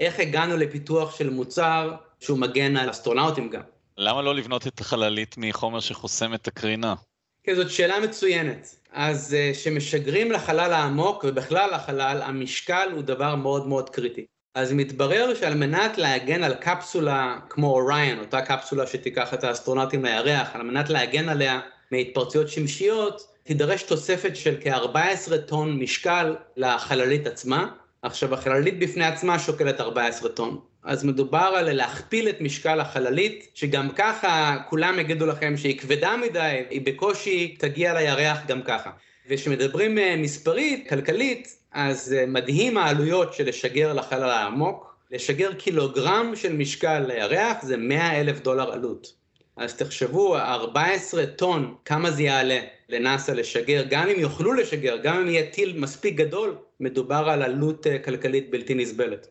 איך 0.00 0.20
הגענו 0.20 0.56
לפיתוח 0.56 1.18
של 1.18 1.30
מוצר 1.30 1.94
שהוא 2.20 2.38
מגן 2.38 2.76
על 2.76 2.90
אסטרונאוטים 2.90 3.50
גם. 3.50 3.62
למה 3.98 4.22
לא 4.22 4.34
לבנות 4.34 4.66
את 4.66 4.80
החללית 4.80 5.34
מחומר 5.38 5.80
שחוסם 5.80 6.34
את 6.34 6.48
הקרינה? 6.48 6.94
כן, 7.44 7.54
זאת 7.54 7.70
שאלה 7.70 8.00
מצוינת. 8.00 8.76
אז 8.92 9.36
כשמשגרים 9.52 10.32
לחלל 10.32 10.72
העמוק, 10.72 11.24
ובכלל 11.28 11.70
לחלל, 11.74 12.22
המשקל 12.24 12.88
הוא 12.92 13.02
דבר 13.02 13.34
מאוד 13.34 13.66
מאוד 13.66 13.90
קריטי. 13.90 14.24
אז 14.54 14.72
מתברר 14.72 15.34
שעל 15.34 15.54
מנת 15.54 15.98
להגן 15.98 16.44
על 16.44 16.54
קפסולה 16.54 17.38
כמו 17.48 17.66
אוריין, 17.66 18.18
אותה 18.18 18.42
קפסולה 18.42 18.86
שתיקח 18.86 19.34
את 19.34 19.44
האסטרונאוטים 19.44 20.04
לירח, 20.04 20.48
על 20.54 20.62
מנת 20.62 20.90
להגן 20.90 21.28
עליה 21.28 21.60
מהתפרצויות 21.92 22.48
שמשיות, 22.48 23.22
תידרש 23.42 23.82
תוספת 23.82 24.36
של 24.36 24.56
כ-14 24.60 25.36
טון 25.46 25.78
משקל 25.78 26.36
לחללית 26.56 27.26
עצמה. 27.26 27.70
עכשיו, 28.02 28.34
החללית 28.34 28.78
בפני 28.78 29.04
עצמה 29.04 29.38
שוקלת 29.38 29.80
14 29.80 30.28
טון. 30.28 30.60
אז 30.84 31.04
מדובר 31.04 31.52
על 31.56 31.72
להכפיל 31.72 32.28
את 32.28 32.40
משקל 32.40 32.80
החללית, 32.80 33.50
שגם 33.54 33.88
ככה 33.96 34.56
כולם 34.68 34.98
יגידו 34.98 35.26
לכם 35.26 35.56
שהיא 35.56 35.78
כבדה 35.78 36.16
מדי, 36.16 36.62
היא 36.70 36.80
בקושי 36.84 37.56
תגיע 37.58 37.94
לירח 37.94 38.38
גם 38.46 38.62
ככה. 38.62 38.90
וכשמדברים 39.28 39.98
אה, 39.98 40.16
מספרית, 40.16 40.88
כלכלית, 40.88 41.56
אז 41.72 42.12
אה, 42.12 42.26
מדהים 42.26 42.78
העלויות 42.78 43.34
של 43.34 43.48
לשגר 43.48 43.92
לחלל 43.92 44.30
העמוק. 44.30 44.90
לשגר 45.10 45.52
קילוגרם 45.54 46.32
של 46.34 46.52
משקל 46.52 47.04
לירח 47.06 47.62
זה 47.62 47.76
100 47.76 48.20
אלף 48.20 48.40
דולר 48.40 48.72
עלות. 48.72 49.12
אז 49.56 49.74
תחשבו, 49.74 50.38
14 50.38 51.26
טון, 51.26 51.74
כמה 51.84 52.10
זה 52.10 52.22
יעלה 52.22 52.60
לנאסא 52.88 53.32
לשגר, 53.32 53.84
גם 53.90 54.08
אם 54.08 54.20
יוכלו 54.20 54.52
לשגר, 54.52 54.96
גם 55.02 55.16
אם 55.16 55.28
יהיה 55.28 55.50
טיל 55.50 55.78
מספיק 55.78 56.14
גדול, 56.14 56.56
מדובר 56.80 57.30
על 57.30 57.42
עלות 57.42 57.86
אה, 57.86 57.98
כלכלית 57.98 58.50
בלתי 58.50 58.74
נסבלת. 58.74 59.26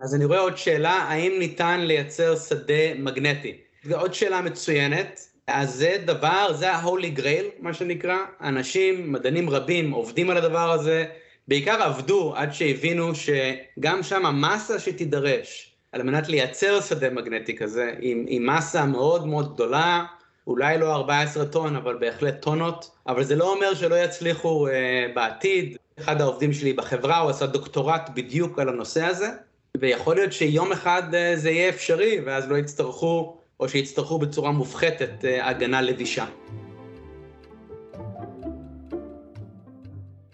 אז 0.00 0.14
אני 0.14 0.24
רואה 0.24 0.38
עוד 0.40 0.56
שאלה, 0.56 0.90
האם 0.92 1.32
ניתן 1.38 1.80
לייצר 1.80 2.36
שדה 2.36 2.94
מגנטי? 2.98 3.56
זו 3.84 4.00
עוד 4.00 4.14
שאלה 4.14 4.40
מצוינת. 4.40 5.20
אז 5.46 5.74
זה 5.74 5.96
דבר, 6.04 6.52
זה 6.52 6.72
ה-Holy 6.72 7.18
Grail, 7.18 7.44
מה 7.58 7.74
שנקרא. 7.74 8.16
אנשים, 8.40 9.12
מדענים 9.12 9.50
רבים, 9.50 9.90
עובדים 9.90 10.30
על 10.30 10.36
הדבר 10.36 10.70
הזה, 10.70 11.04
בעיקר 11.48 11.82
עבדו 11.82 12.32
עד 12.36 12.52
שהבינו 12.52 13.12
שגם 13.14 14.02
שם 14.02 14.26
המסה 14.26 14.78
שתידרש 14.78 15.76
על 15.92 16.02
מנת 16.02 16.28
לייצר 16.28 16.80
שדה 16.80 17.10
מגנטי 17.10 17.56
כזה, 17.56 17.94
עם, 18.00 18.24
עם 18.28 18.46
מסה 18.46 18.86
מאוד 18.86 19.26
מאוד 19.26 19.54
גדולה, 19.54 20.04
אולי 20.46 20.78
לא 20.78 20.94
14 20.94 21.44
טון, 21.44 21.76
אבל 21.76 21.96
בהחלט 22.00 22.42
טונות, 22.42 22.90
אבל 23.06 23.24
זה 23.24 23.36
לא 23.36 23.52
אומר 23.52 23.74
שלא 23.74 23.94
יצליחו 23.94 24.68
uh, 24.68 24.70
בעתיד. 25.14 25.76
אחד 26.00 26.20
העובדים 26.20 26.52
שלי 26.52 26.72
בחברה, 26.72 27.18
הוא 27.18 27.30
עשה 27.30 27.46
דוקטורט 27.46 28.10
בדיוק 28.14 28.58
על 28.58 28.68
הנושא 28.68 29.04
הזה, 29.04 29.28
ויכול 29.76 30.16
להיות 30.16 30.32
שיום 30.32 30.72
אחד 30.72 31.02
uh, 31.10 31.36
זה 31.38 31.50
יהיה 31.50 31.68
אפשרי, 31.68 32.20
ואז 32.26 32.48
לא 32.48 32.56
יצטרכו, 32.56 33.36
או 33.60 33.68
שיצטרכו 33.68 34.18
בצורה 34.18 34.50
מופחתת, 34.50 35.10
uh, 35.20 35.26
הגנה 35.44 35.82
לבישה. 35.82 36.24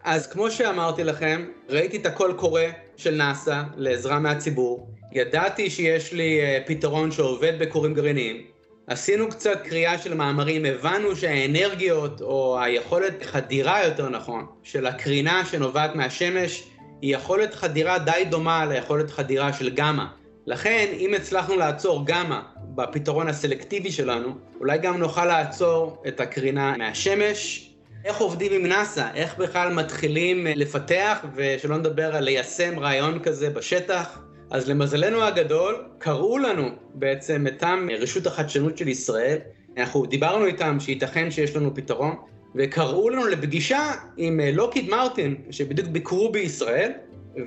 אז 0.04 0.26
כמו 0.26 0.50
שאמרתי 0.50 1.04
לכם, 1.04 1.46
ראיתי 1.68 1.96
את 1.96 2.06
הקול 2.06 2.32
קורא 2.32 2.62
של 2.96 3.14
נאסא 3.14 3.62
לעזרה 3.76 4.18
מהציבור, 4.18 4.90
ידעתי 5.12 5.70
שיש 5.70 6.12
לי 6.12 6.40
uh, 6.40 6.68
פתרון 6.68 7.10
שעובד 7.10 7.52
בכורים 7.58 7.94
גרעיניים, 7.94 8.55
עשינו 8.86 9.28
קצת 9.28 9.62
קריאה 9.64 9.98
של 9.98 10.14
מאמרים, 10.14 10.64
הבנו 10.64 11.16
שהאנרגיות, 11.16 12.20
או 12.20 12.58
היכולת 12.60 13.22
חדירה 13.22 13.84
יותר 13.84 14.08
נכון, 14.08 14.46
של 14.62 14.86
הקרינה 14.86 15.44
שנובעת 15.44 15.94
מהשמש, 15.94 16.62
היא 17.02 17.14
יכולת 17.14 17.54
חדירה 17.54 17.98
די 17.98 18.24
דומה 18.30 18.66
ליכולת 18.66 19.10
חדירה 19.10 19.52
של 19.52 19.70
גמא. 19.74 20.04
לכן, 20.46 20.86
אם 20.98 21.14
הצלחנו 21.14 21.56
לעצור 21.56 22.06
גמא 22.06 22.40
בפתרון 22.74 23.28
הסלקטיבי 23.28 23.92
שלנו, 23.92 24.28
אולי 24.60 24.78
גם 24.78 24.96
נוכל 24.96 25.26
לעצור 25.26 26.02
את 26.08 26.20
הקרינה 26.20 26.76
מהשמש. 26.76 27.70
איך 28.04 28.16
עובדים 28.16 28.52
עם 28.52 28.66
נאסא? 28.66 29.08
איך 29.14 29.38
בכלל 29.38 29.72
מתחילים 29.72 30.46
לפתח, 30.46 31.24
ושלא 31.34 31.76
נדבר 31.76 32.16
על 32.16 32.24
ליישם 32.24 32.78
רעיון 32.78 33.18
כזה 33.18 33.50
בשטח? 33.50 34.18
אז 34.50 34.68
למזלנו 34.68 35.22
הגדול, 35.22 35.84
קראו 35.98 36.38
לנו 36.38 36.68
בעצם 36.94 37.44
מטעם 37.44 37.90
רשות 37.90 38.26
החדשנות 38.26 38.78
של 38.78 38.88
ישראל, 38.88 39.38
אנחנו 39.76 40.06
דיברנו 40.06 40.46
איתם 40.46 40.80
שייתכן 40.80 41.30
שיש 41.30 41.56
לנו 41.56 41.74
פתרון, 41.74 42.14
וקראו 42.54 43.10
לנו 43.10 43.26
לפגישה 43.26 43.92
עם 44.16 44.40
לוקיד 44.52 44.88
מרטין, 44.88 45.36
שבדיוק 45.50 45.88
ביקרו 45.88 46.32
בישראל, 46.32 46.92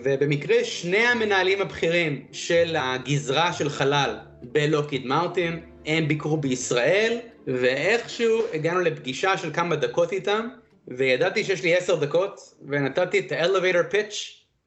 ובמקרה 0.03 0.63
שני 0.63 0.97
המנהלים 0.97 1.61
הבכירים 1.61 2.25
של 2.31 2.75
הגזרה 2.79 3.53
של 3.53 3.69
חלל 3.69 4.17
בלוקיד 4.43 5.05
מרטין, 5.05 5.59
הם 5.85 6.07
ביקרו 6.07 6.37
בישראל, 6.37 7.17
ואיכשהו 7.47 8.41
הגענו 8.53 8.79
לפגישה 8.79 9.37
של 9.37 9.53
כמה 9.53 9.75
דקות 9.75 10.11
איתם, 10.11 10.47
וידעתי 10.87 11.43
שיש 11.43 11.63
לי 11.63 11.75
עשר 11.75 11.95
דקות, 11.95 12.39
ונתתי 12.67 13.19
את 13.19 13.31
ה-elevator 13.31 13.93
pitch, 13.93 14.15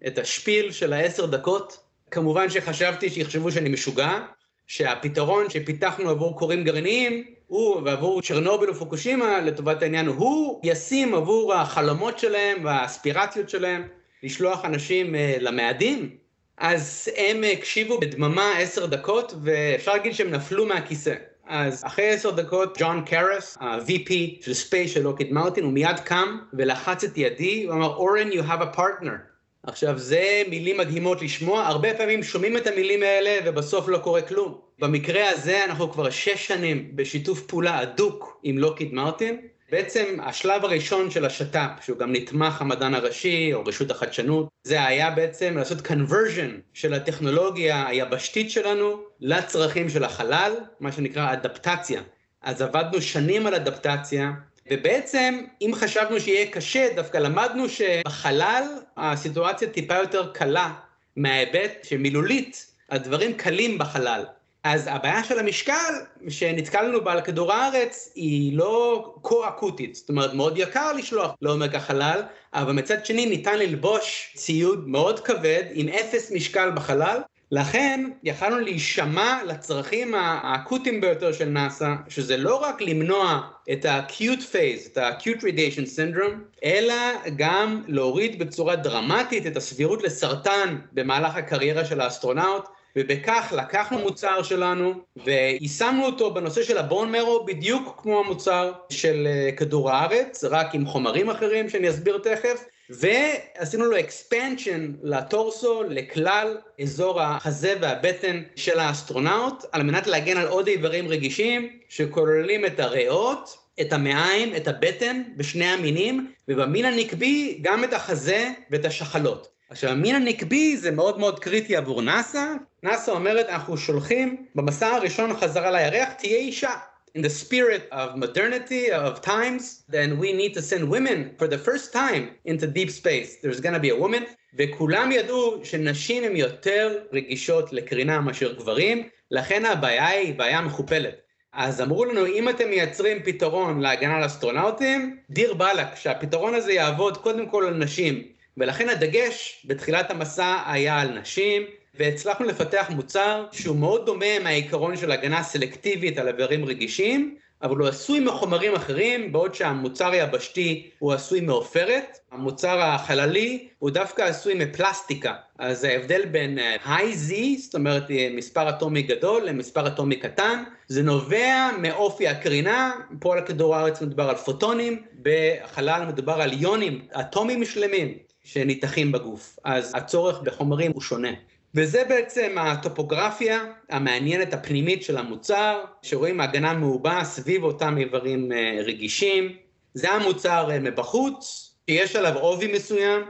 את 0.07 0.19
השפיל 0.19 0.71
של 0.73 0.93
העשר 0.93 1.27
דקות, 1.27 1.92
כמובן 2.13 2.51
שחשבתי 2.51 3.11
שיחשבו 3.11 3.53
שאני 3.53 3.69
משוגע, 3.69 4.19
שהפתרון 4.67 5.51
שפיתחנו 5.51 6.11
עבור 6.11 6.39
קוראים 6.39 6.65
גרעיניים 6.65 7.25
הוא 7.47 7.81
ועבור 7.85 8.23
צ'רנוביל 8.23 8.71
ופוקושימה 8.71 9.41
לטובת 9.41 9.83
העניין, 9.83 10.07
הוא 10.07 10.61
ישים 10.65 11.15
עבור 11.15 11.55
החלומות 11.55 12.19
שלהם 12.19 12.65
והאספירציות 12.65 13.49
שלהם 13.49 13.83
לשלוח 14.23 14.65
אנשים 14.65 15.15
אה, 15.15 15.37
למאדים, 15.41 16.17
אז 16.59 17.09
הם 17.17 17.43
הקשיבו 17.53 18.01
בדממה 18.01 18.59
עשר 18.59 18.87
דקות 18.87 19.35
ואפשר 19.43 19.93
להגיד 19.93 20.13
שהם 20.13 20.31
נפלו 20.31 20.67
מהכיסא. 20.67 21.15
אז 21.47 21.83
אחרי 21.85 22.11
עשר 22.11 22.31
דקות 22.31 22.79
ג'ון 22.81 23.05
קרס, 23.05 23.59
ה-VP 23.61 24.13
של 24.45 24.55
Space 24.55 24.95
של 24.95 25.03
לוקיד 25.03 25.33
מרטין, 25.33 25.65
הוא 25.65 25.73
מיד 25.73 26.01
קם 26.05 26.39
ולחץ 26.53 27.05
את 27.05 27.19
ידי, 27.19 27.65
הוא 27.65 27.75
אמר 27.75 27.95
אורן 27.95 28.31
you 28.31 28.43
have 28.43 28.63
a 28.63 28.77
partner. 28.77 29.32
עכשיו 29.67 29.99
זה 29.99 30.43
מילים 30.49 30.79
מדהימות 30.79 31.23
לשמוע, 31.23 31.67
הרבה 31.67 31.95
פעמים 31.95 32.23
שומעים 32.23 32.57
את 32.57 32.67
המילים 32.67 33.03
האלה 33.03 33.39
ובסוף 33.45 33.89
לא 33.89 33.99
קורה 33.99 34.23
כלום. 34.23 34.59
במקרה 34.79 35.31
הזה 35.31 35.65
אנחנו 35.65 35.93
כבר 35.93 36.11
שש 36.11 36.47
שנים 36.47 36.97
בשיתוף 36.97 37.43
פעולה 37.43 37.79
הדוק 37.79 38.41
עם 38.43 38.59
לוקיד 38.59 38.95
מרטין. 38.95 39.41
בעצם 39.71 40.05
השלב 40.23 40.65
הראשון 40.65 41.11
של 41.11 41.25
השת"פ, 41.25 41.85
שהוא 41.85 41.99
גם 41.99 42.13
נתמך 42.13 42.61
המדען 42.63 42.95
הראשי 42.95 43.51
או 43.55 43.65
רשות 43.65 43.91
החדשנות, 43.91 44.49
זה 44.65 44.85
היה 44.85 45.11
בעצם 45.11 45.57
לעשות 45.59 45.79
conversion 45.87 46.51
של 46.75 46.95
הטכנולוגיה 46.95 47.87
היבשתית 47.87 48.51
שלנו 48.51 49.03
לצרכים 49.21 49.89
של 49.89 50.05
החלל, 50.05 50.53
מה 50.81 50.93
שנקרא 50.93 51.33
אדפטציה. 51.33 52.03
אז 52.43 52.63
עבדנו 52.63 53.03
שנים 53.03 53.47
על 53.47 53.55
אדפטציה, 53.55 54.31
ובעצם, 54.71 55.45
אם 55.63 55.71
חשבנו 55.75 56.21
שיהיה 56.21 56.47
קשה, 56.47 56.89
דווקא 56.97 57.19
למדנו 57.19 57.69
שבחלל 57.69 58.65
הסיטואציה 58.97 59.69
טיפה 59.69 59.95
יותר 59.95 60.33
קלה 60.33 60.75
מההיבט 61.17 61.85
שמילולית 61.85 62.67
הדברים 62.91 63.35
קלים 63.35 63.79
בחלל. 63.79 64.25
אז 64.65 64.89
הבעיה 64.91 65.25
של 65.25 65.39
המשקל 65.39 65.93
שנתקלנו 66.29 67.05
בה 67.05 67.13
על 67.13 67.21
כדור 67.21 67.53
הארץ 67.53 68.13
היא 68.15 68.57
לא 68.57 69.15
כה 69.23 69.49
אקוטית, 69.49 69.95
זאת 69.95 70.09
אומרת 70.09 70.35
מאוד 70.35 70.59
יקר 70.59 70.93
לשלוח 70.93 71.31
לעומק 71.43 71.75
החלל, 71.75 72.23
אבל 72.55 72.73
מצד 72.73 73.07
שני 73.07 73.27
ניתן 73.27 73.59
ללבוש 73.59 74.33
ציוד 74.37 74.89
מאוד 74.89 75.21
כבד 75.21 75.63
עם 75.73 75.89
אפס 75.89 76.33
משקל 76.33 76.71
בחלל, 76.71 77.21
לכן 77.53 78.11
יכלנו 78.23 78.59
להישמע 78.59 79.39
לצרכים 79.47 80.15
האקוטיים 80.15 81.01
ביותר 81.01 81.33
של 81.33 81.49
נאס"א, 81.49 81.95
שזה 82.09 82.37
לא 82.37 82.57
רק 82.57 82.83
למנוע 82.83 83.41
את 83.73 83.85
ה-acute 83.85 84.41
phase, 84.53 84.91
את 84.93 84.99
ה-acute 84.99 85.41
radiation 85.41 85.87
syndrome, 85.97 86.65
אלא 86.65 86.95
גם 87.37 87.83
להוריד 87.87 88.39
בצורה 88.39 88.77
דרמטית 88.77 89.47
את 89.47 89.57
הסבירות 89.57 90.03
לסרטן 90.03 90.79
במהלך 90.93 91.37
הקריירה 91.37 91.85
של 91.85 92.01
האסטרונאוט. 92.01 92.69
ובכך 92.97 93.53
לקחנו 93.57 93.99
מוצר 93.99 94.43
שלנו 94.43 94.95
ויישמנו 95.25 96.05
אותו 96.05 96.35
בנושא 96.35 96.63
של 96.63 96.79
הבון 96.79 97.13
מרו 97.13 97.45
בדיוק 97.45 98.01
כמו 98.03 98.21
המוצר 98.21 98.73
של 98.91 99.27
אה, 99.27 99.53
כדור 99.57 99.91
הארץ, 99.91 100.45
רק 100.45 100.75
עם 100.75 100.87
חומרים 100.87 101.31
אחרים 101.31 101.69
שאני 101.69 101.91
אסביר 101.91 102.19
תכף, 102.19 102.65
ועשינו 103.01 103.85
לו 103.85 103.97
expansion 103.99 104.81
ל 105.03 105.14
torso, 105.14 105.83
לכלל 105.89 106.57
אזור 106.83 107.21
החזה 107.21 107.75
והבטן 107.81 108.43
של 108.57 108.79
האסטרונאוט, 108.79 109.65
על 109.73 109.83
מנת 109.83 110.07
להגן 110.07 110.37
על 110.37 110.47
עוד 110.47 110.67
איברים 110.67 111.09
רגישים 111.09 111.79
שכוללים 111.89 112.67
את 112.67 112.81
הריאות, 112.81 113.59
את 113.81 113.93
המעיים, 113.93 114.57
את 114.57 114.69
הבטן, 114.69 115.23
בשני 115.37 115.65
המינים, 115.65 116.33
ובמין 116.49 116.85
הנקבי 116.85 117.59
גם 117.63 117.85
את 117.85 117.93
החזה 117.93 118.51
ואת 118.71 118.85
השחלות. 118.85 119.49
עכשיו, 119.71 119.91
המין 119.91 120.15
הנקבי 120.15 120.77
זה 120.77 120.91
מאוד 120.91 121.19
מאוד 121.19 121.41
קריטי 121.41 121.77
עבור 121.77 122.03
נאס"א. 122.03 122.47
נאס"א 122.83 123.11
אומרת, 123.11 123.49
אנחנו 123.49 123.77
שולחים 123.77 124.47
במסע 124.55 124.87
הראשון 124.87 125.37
חזרה 125.37 125.71
לירח, 125.71 126.09
תהיה 126.13 126.37
אישה. 126.39 126.71
In 127.15 127.21
the 127.21 127.29
spirit 127.29 127.89
of 127.93 128.17
modernity, 128.17 128.91
of 128.91 129.21
times, 129.21 129.85
then 129.87 130.19
we 130.19 130.33
need 130.33 130.55
to 130.55 130.63
send 130.63 130.89
women 130.89 131.35
for 131.39 131.47
the 131.47 131.59
first 131.59 131.93
time 131.93 132.25
into 132.47 132.67
deep 132.67 132.91
space. 132.91 133.37
There's 133.43 133.61
gonna 133.61 133.79
be 133.79 133.91
a 133.91 133.97
woman. 133.97 134.25
וכולם 134.59 135.13
ידעו 135.13 135.61
שנשים 135.65 136.25
הן 136.25 136.37
יותר 136.37 136.99
רגישות 137.13 137.73
לקרינה 137.73 138.21
מאשר 138.21 138.53
גברים, 138.53 139.09
לכן 139.31 139.65
הבעיה 139.65 140.09
היא 140.09 140.35
בעיה 140.35 140.61
מכופלת. 140.61 141.21
אז 141.53 141.81
אמרו 141.81 142.05
לנו, 142.05 142.27
אם 142.27 142.49
אתם 142.49 142.71
מייצרים 142.71 143.23
פתרון 143.23 143.81
להגנה 143.81 144.17
על 144.17 144.27
אסטרונאוטים, 144.27 145.17
דיר 145.31 145.55
באלק, 145.55 145.87
שהפתרון 145.95 146.55
הזה 146.55 146.73
יעבוד 146.73 147.17
קודם 147.17 147.49
כל 147.49 147.65
על 147.67 147.75
נשים. 147.75 148.23
ולכן 148.57 148.89
הדגש 148.89 149.63
בתחילת 149.65 150.11
המסע 150.11 150.57
היה 150.67 151.01
על 151.01 151.09
נשים, 151.19 151.63
והצלחנו 151.95 152.47
לפתח 152.47 152.87
מוצר 152.91 153.47
שהוא 153.53 153.77
מאוד 153.77 154.07
דומה 154.07 154.39
מהעיקרון 154.43 154.97
של 154.97 155.13
הגנה 155.13 155.43
סלקטיבית 155.43 156.19
על 156.19 156.29
איברים 156.29 156.65
רגישים, 156.65 157.37
אבל 157.63 157.77
הוא 157.77 157.89
עשוי 157.89 158.21
מחומרים 158.21 158.75
אחרים, 158.75 159.33
בעוד 159.33 159.55
שהמוצר 159.55 160.11
היבשתי 160.11 160.91
הוא 160.99 161.13
עשוי 161.13 161.41
מעופרת, 161.41 162.19
המוצר 162.31 162.81
החללי 162.81 163.69
הוא 163.79 163.91
דווקא 163.91 164.23
עשוי 164.23 164.55
מפלסטיקה. 164.55 165.35
אז 165.59 165.85
ההבדל 165.85 166.25
בין 166.25 166.59
high 166.85 167.31
Z, 167.31 167.35
זאת 167.59 167.75
אומרת 167.75 168.05
מספר 168.35 168.69
אטומי 168.69 169.03
גדול, 169.03 169.45
למספר 169.45 169.87
אטומי 169.87 170.17
קטן, 170.17 170.63
זה 170.89 171.03
נובע 171.03 171.71
מאופי 171.79 172.29
הקרינה, 172.29 172.93
פה 173.21 173.35
על 173.35 173.47
כדור 173.47 173.77
הארץ 173.77 174.03
מדובר 174.03 174.29
על 174.29 174.37
פוטונים, 174.37 175.03
בחלל 175.23 176.05
מדובר 176.09 176.43
על 176.43 176.53
יונים, 176.53 177.07
אטומים 177.21 177.65
שלמים. 177.65 178.15
שניתחים 178.45 179.13
בגוף, 179.13 179.59
אז 179.65 179.93
הצורך 179.95 180.41
בחומרים 180.41 180.93
הוא 180.93 181.03
שונה. 181.03 181.29
וזה 181.75 182.05
בעצם 182.09 182.55
הטופוגרפיה 182.59 183.65
המעניינת 183.91 184.55
הפנימית 184.55 185.03
של 185.03 185.17
המוצר, 185.17 185.85
שרואים 186.03 186.41
הגנה 186.41 186.73
מעובה 186.73 187.21
סביב 187.25 187.65
אותם 187.65 187.99
איברים 187.99 188.53
אה, 188.53 188.79
רגישים. 188.85 189.57
זה 189.95 190.11
המוצר 190.11 190.71
אה, 190.71 190.79
מבחוץ, 190.79 191.69
שיש 191.91 192.17
עליו 192.17 192.39
עובי 192.39 192.73
מסוים, 192.73 193.23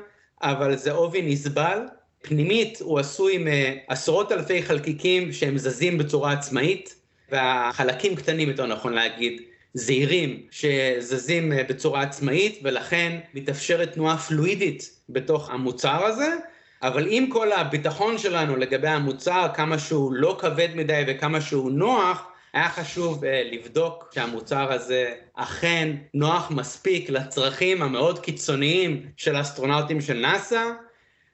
אבל 0.42 0.76
זה 0.76 0.92
עובי 0.92 1.22
נסבל. 1.22 1.78
פנימית 2.22 2.80
הוא 2.80 2.98
עשוי 2.98 3.38
מעשרות 3.38 4.32
אלפי 4.32 4.62
חלקיקים 4.62 5.32
שהם 5.32 5.58
זזים 5.58 5.98
בצורה 5.98 6.32
עצמאית, 6.32 6.94
והחלקים 7.30 8.16
קטנים 8.16 8.48
יותר 8.48 8.66
נכון 8.66 8.92
להגיד, 8.92 9.42
זעירים 9.74 10.42
שזזים 10.50 11.52
אה, 11.52 11.62
בצורה 11.68 12.02
עצמאית 12.02 12.58
ולכן 12.62 13.18
מתאפשרת 13.34 13.92
תנועה 13.92 14.18
פלואידית 14.18 14.90
בתוך 15.08 15.50
המוצר 15.50 16.04
הזה, 16.04 16.36
אבל 16.82 17.06
עם 17.10 17.26
כל 17.26 17.52
הביטחון 17.52 18.18
שלנו 18.18 18.56
לגבי 18.56 18.88
המוצר, 18.88 19.46
כמה 19.54 19.78
שהוא 19.78 20.12
לא 20.12 20.36
כבד 20.40 20.68
מדי 20.74 21.04
וכמה 21.06 21.40
שהוא 21.40 21.70
נוח, 21.70 22.26
היה 22.52 22.68
חשוב 22.68 23.24
uh, 23.24 23.26
לבדוק 23.52 24.10
שהמוצר 24.14 24.72
הזה 24.72 25.14
אכן 25.34 25.96
נוח 26.14 26.50
מספיק 26.50 27.10
לצרכים 27.10 27.82
המאוד 27.82 28.18
קיצוניים 28.18 29.06
של 29.16 29.36
האסטרונאוטים 29.36 30.00
של 30.00 30.14
נאס"א, 30.14 30.64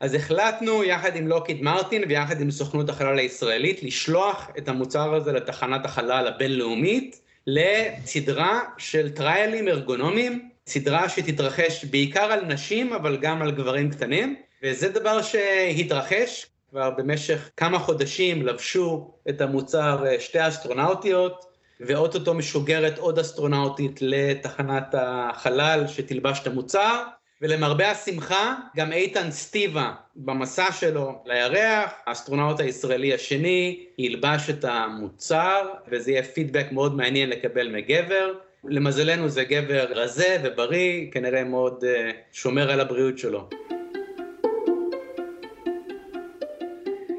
אז 0.01 0.15
החלטנו 0.15 0.85
יחד 0.85 1.17
עם 1.17 1.29
לוקיד 1.29 1.63
מרטין 1.63 2.03
ויחד 2.09 2.41
עם 2.41 2.51
סוכנות 2.51 2.89
החלל 2.89 3.19
הישראלית 3.19 3.83
לשלוח 3.83 4.51
את 4.59 4.69
המוצר 4.69 5.15
הזה 5.15 5.33
לתחנת 5.33 5.85
החלל 5.85 6.27
הבינלאומית 6.27 7.21
לסדרה 7.47 8.61
של 8.79 9.11
trial 9.11 9.52
ים 9.52 9.69
ארגונומיים, 9.69 10.49
סדרה 10.67 11.09
שתתרחש 11.09 11.85
בעיקר 11.85 12.33
על 12.33 12.45
נשים 12.45 12.93
אבל 12.93 13.17
גם 13.17 13.43
על 13.43 13.51
גברים 13.51 13.91
קטנים, 13.91 14.37
וזה 14.63 14.89
דבר 14.89 15.23
שהתרחש 15.23 16.47
כבר 16.71 16.91
במשך 16.91 17.51
כמה 17.57 17.79
חודשים 17.79 18.47
לבשו 18.47 19.11
את 19.29 19.41
המוצר 19.41 20.07
אה, 20.07 20.21
שתי 20.21 20.49
אסטרונאוטיות, 20.49 21.45
ואו-טו-טו 21.81 22.35
משוגרת 22.35 22.99
עוד 22.99 23.19
אסטרונאוטית 23.19 23.99
לתחנת 24.01 24.95
החלל 24.99 25.85
שתלבש 25.89 26.41
את 26.43 26.47
המוצר, 26.47 27.03
ולמרבה 27.43 27.91
השמחה, 27.91 28.55
גם 28.77 28.93
איתן 28.93 29.31
סטיבה 29.31 29.93
במסע 30.17 30.73
שלו 30.73 31.23
לירח, 31.27 31.91
האסטרונאוט 32.07 32.61
הישראלי 32.61 33.15
השני, 33.15 33.85
ילבש 33.99 34.51
את 34.51 34.65
המוצר, 34.65 35.69
וזה 35.89 36.11
יהיה 36.11 36.23
פידבק 36.23 36.67
מאוד 36.73 36.97
מעניין 36.97 37.31
לקבל 37.31 37.69
מגבר. 37.69 38.33
למזלנו 38.65 39.29
זה 39.29 39.45
גבר 39.45 39.87
רזה 39.91 40.37
ובריא, 40.43 41.11
כנראה 41.11 41.45
מאוד 41.45 41.85
uh, 41.85 42.13
שומר 42.33 42.71
על 42.71 42.81
הבריאות 42.81 43.19
שלו. 43.19 43.49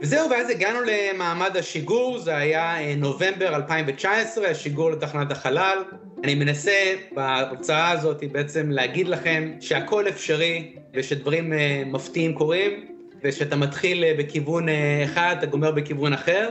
וזהו, 0.02 0.30
ואז 0.30 0.50
הגענו 0.50 0.80
למעמד 0.86 1.58
השיגור, 1.58 2.20
זה 2.20 2.38
היה 2.38 2.80
אה, 2.82 2.96
נובמבר 2.96 3.56
2019, 3.56 4.48
השיגור 4.48 4.92
לתחנת 4.92 5.32
החלל. 5.32 5.78
אני 6.24 6.36
מנסה 6.36 6.96
בהרצאה 7.12 7.92
הזאת 7.92 8.24
בעצם 8.32 8.72
להגיד 8.72 9.08
לכם 9.08 9.52
שהכל 9.60 10.08
אפשרי 10.08 10.74
ושדברים 10.94 11.54
אה, 11.54 11.84
מפתיעים 11.86 12.34
קורים, 12.34 12.86
ושאתה 13.24 13.56
מתחיל 13.56 14.04
אה, 14.04 14.14
בכיוון 14.18 14.66
אחד, 15.06 15.36
אתה 15.38 15.46
גומר 15.46 15.72
בכיוון 15.72 16.14
אחר, 16.14 16.50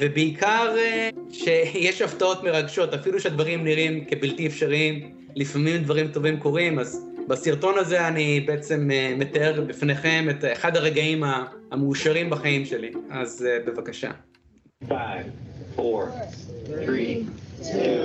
ובעיקר 0.00 0.76
שיש 1.32 2.02
הפתעות 2.02 2.44
מרגשות, 2.44 2.94
אפילו 2.94 3.20
שהדברים 3.20 3.64
נראים 3.64 4.04
כבלתי 4.04 4.46
אפשריים, 4.46 5.12
לפעמים 5.36 5.82
דברים 5.82 6.08
טובים 6.08 6.36
קורים, 6.36 6.78
אז 6.78 7.07
בסרטון 7.28 7.78
הזה 7.78 8.08
אני 8.08 8.40
בעצם 8.40 8.90
אה, 8.90 9.14
מתאר 9.18 9.64
בפניכם 9.66 10.26
את 10.30 10.44
אחד 10.52 10.76
הרגעים 10.76 11.24
המאושרים 11.70 12.30
בחיים 12.30 12.64
שלי, 12.64 12.92
אז 13.10 13.46
אה, 13.48 13.58
בבקשה. 13.66 14.10
5, 14.88 14.92
4, 15.78 16.06
3, 16.84 16.98
2, 17.62 17.96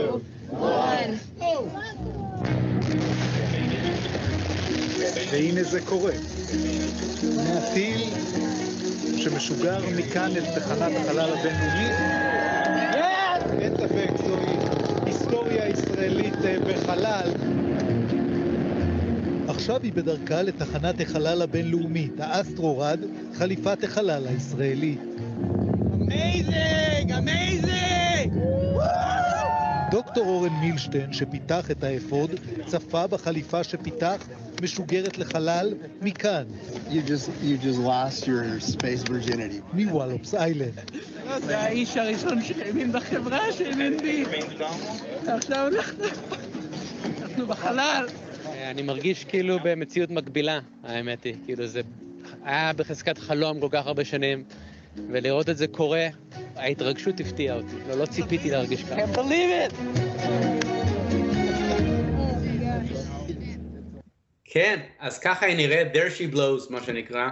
והנה 5.31 5.63
זה 5.63 5.81
קורה. 5.81 6.13
מהטיל 7.35 8.09
שמשוגר 9.17 9.79
מכאן 9.95 10.31
אל 10.35 10.45
תחנת 10.55 10.91
החלל 10.97 11.29
הבינלאומית. 11.33 11.95
אין 13.59 13.77
ספק, 13.77 14.09
זוהי 14.25 14.57
היסטוריה 15.05 15.69
ישראלית 15.69 16.45
אה, 16.45 16.57
בחלל. 16.59 17.31
עכשיו 19.55 19.79
היא 19.83 19.93
בדרכה 19.93 20.41
לתחנת 20.41 21.01
החלל 21.01 21.41
הבינלאומית, 21.41 22.19
האסטרורד, 22.19 22.99
חליפת 23.33 23.83
החלל 23.83 24.27
הישראלית. 24.27 24.99
Amazing! 25.93 27.11
Amazing! 27.17 28.33
דוקטור 29.91 30.25
אורן 30.27 30.53
מילשטיין, 30.53 31.13
שפיתח 31.13 31.71
את 31.71 31.83
האפוד, 31.83 32.31
צפה 32.65 33.07
בחליפה 33.07 33.63
שפיתח, 33.63 34.27
משוגרת 34.61 35.17
לחלל, 35.17 35.73
מכאן, 36.01 36.43
You 36.89 37.01
just 37.07 37.29
you 37.41 37.57
just 37.57 37.79
lost 37.79 38.27
your 38.27 38.59
space 38.59 39.03
virginity. 39.09 39.61
מ 39.73 39.81
Wallops 39.81 40.35
Island. 40.35 40.91
זה 41.45 41.59
האיש 41.59 41.97
הראשון 41.97 42.43
שהאמין 42.43 42.91
בחברה 42.91 43.51
שהאמין 43.51 43.97
בי. 43.97 44.25
עכשיו. 45.27 45.67
אנחנו 47.21 47.47
בחלל. 47.47 48.05
אני 48.71 48.81
מרגיש 48.81 49.25
כאילו 49.25 49.57
במציאות 49.63 50.09
מקבילה, 50.09 50.59
האמת 50.83 51.23
היא. 51.23 51.35
כאילו 51.45 51.67
זה 51.67 51.81
היה 52.43 52.73
בחזקת 52.73 53.17
חלום 53.17 53.59
כל 53.59 53.67
כך 53.71 53.87
הרבה 53.87 54.05
שנים, 54.05 54.43
ולראות 55.09 55.49
את 55.49 55.57
זה 55.57 55.67
קורה, 55.67 56.07
ההתרגשות 56.55 57.19
הפתיעה 57.19 57.55
אותי. 57.55 57.75
לא, 57.87 57.95
לא 57.95 58.05
ציפיתי 58.05 58.51
להרגיש 58.51 58.83
ככה. 58.83 58.95
can't 58.95 59.15
believe 59.15 59.71
it! 59.71 59.75
כן, 64.45 64.79
אז 64.99 65.19
ככה 65.19 65.45
היא 65.45 65.57
נראית, 65.57 65.87
there 65.93 66.17
she 66.17 66.35
blows, 66.35 66.71
מה 66.71 66.83
שנקרא. 66.83 67.29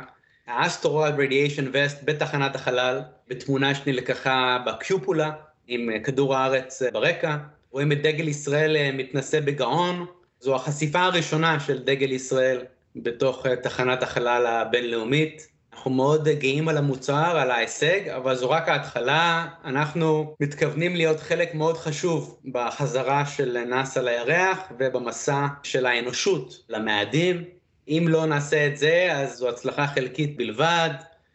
האסטרואל 0.48 1.12
רדיאשן 1.12 1.66
וסט 1.74 1.98
בתחנת 2.06 2.56
החלל, 2.56 3.02
בתמונה 3.28 3.76
שנלקחה 3.76 4.58
בקיופולה, 4.66 5.32
עם 5.68 5.90
אה, 5.90 6.00
כדור 6.00 6.36
הארץ 6.36 6.82
אה, 6.82 6.92
ברקע. 6.92 7.38
רואים 7.72 7.92
את 7.92 8.02
דגל 8.02 8.28
ישראל 8.28 8.76
אה, 8.76 8.92
מתנשא 8.94 9.40
בגאון. 9.40 10.06
זו 10.42 10.56
החשיפה 10.56 11.00
הראשונה 11.00 11.60
של 11.60 11.84
דגל 11.84 12.12
ישראל 12.12 12.66
בתוך 12.96 13.46
אה, 13.46 13.56
תחנת 13.56 14.04
החלל 14.04 14.46
הבינלאומית. 14.48 15.48
אנחנו 15.74 15.92
מאוד 15.92 16.28
גאים 16.28 16.70
על 16.70 16.78
המוצר, 16.78 17.38
על 17.38 17.52
ההישג, 17.52 18.10
אבל 18.10 18.36
זו 18.36 18.50
רק 18.50 18.70
ההתחלה. 18.70 19.48
אנחנו 19.66 20.36
מתכוונים 20.40 20.96
להיות 20.96 21.20
חלק 21.20 21.56
מאוד 21.56 21.78
חשוב 21.78 22.40
בחזרה 22.52 23.26
של 23.26 23.64
נאס"א 23.70 24.00
לירח 24.00 24.60
ובמסע 24.80 25.48
של 25.64 25.86
האנושות 25.86 26.64
למאדים. 26.70 27.44
אם 27.88 28.06
לא 28.10 28.26
נעשה 28.26 28.68
את 28.68 28.78
זה, 28.78 29.08
אז 29.12 29.38
זו 29.38 29.50
הצלחה 29.50 29.88
חלקית 29.88 30.38
בלבד. 30.38 30.90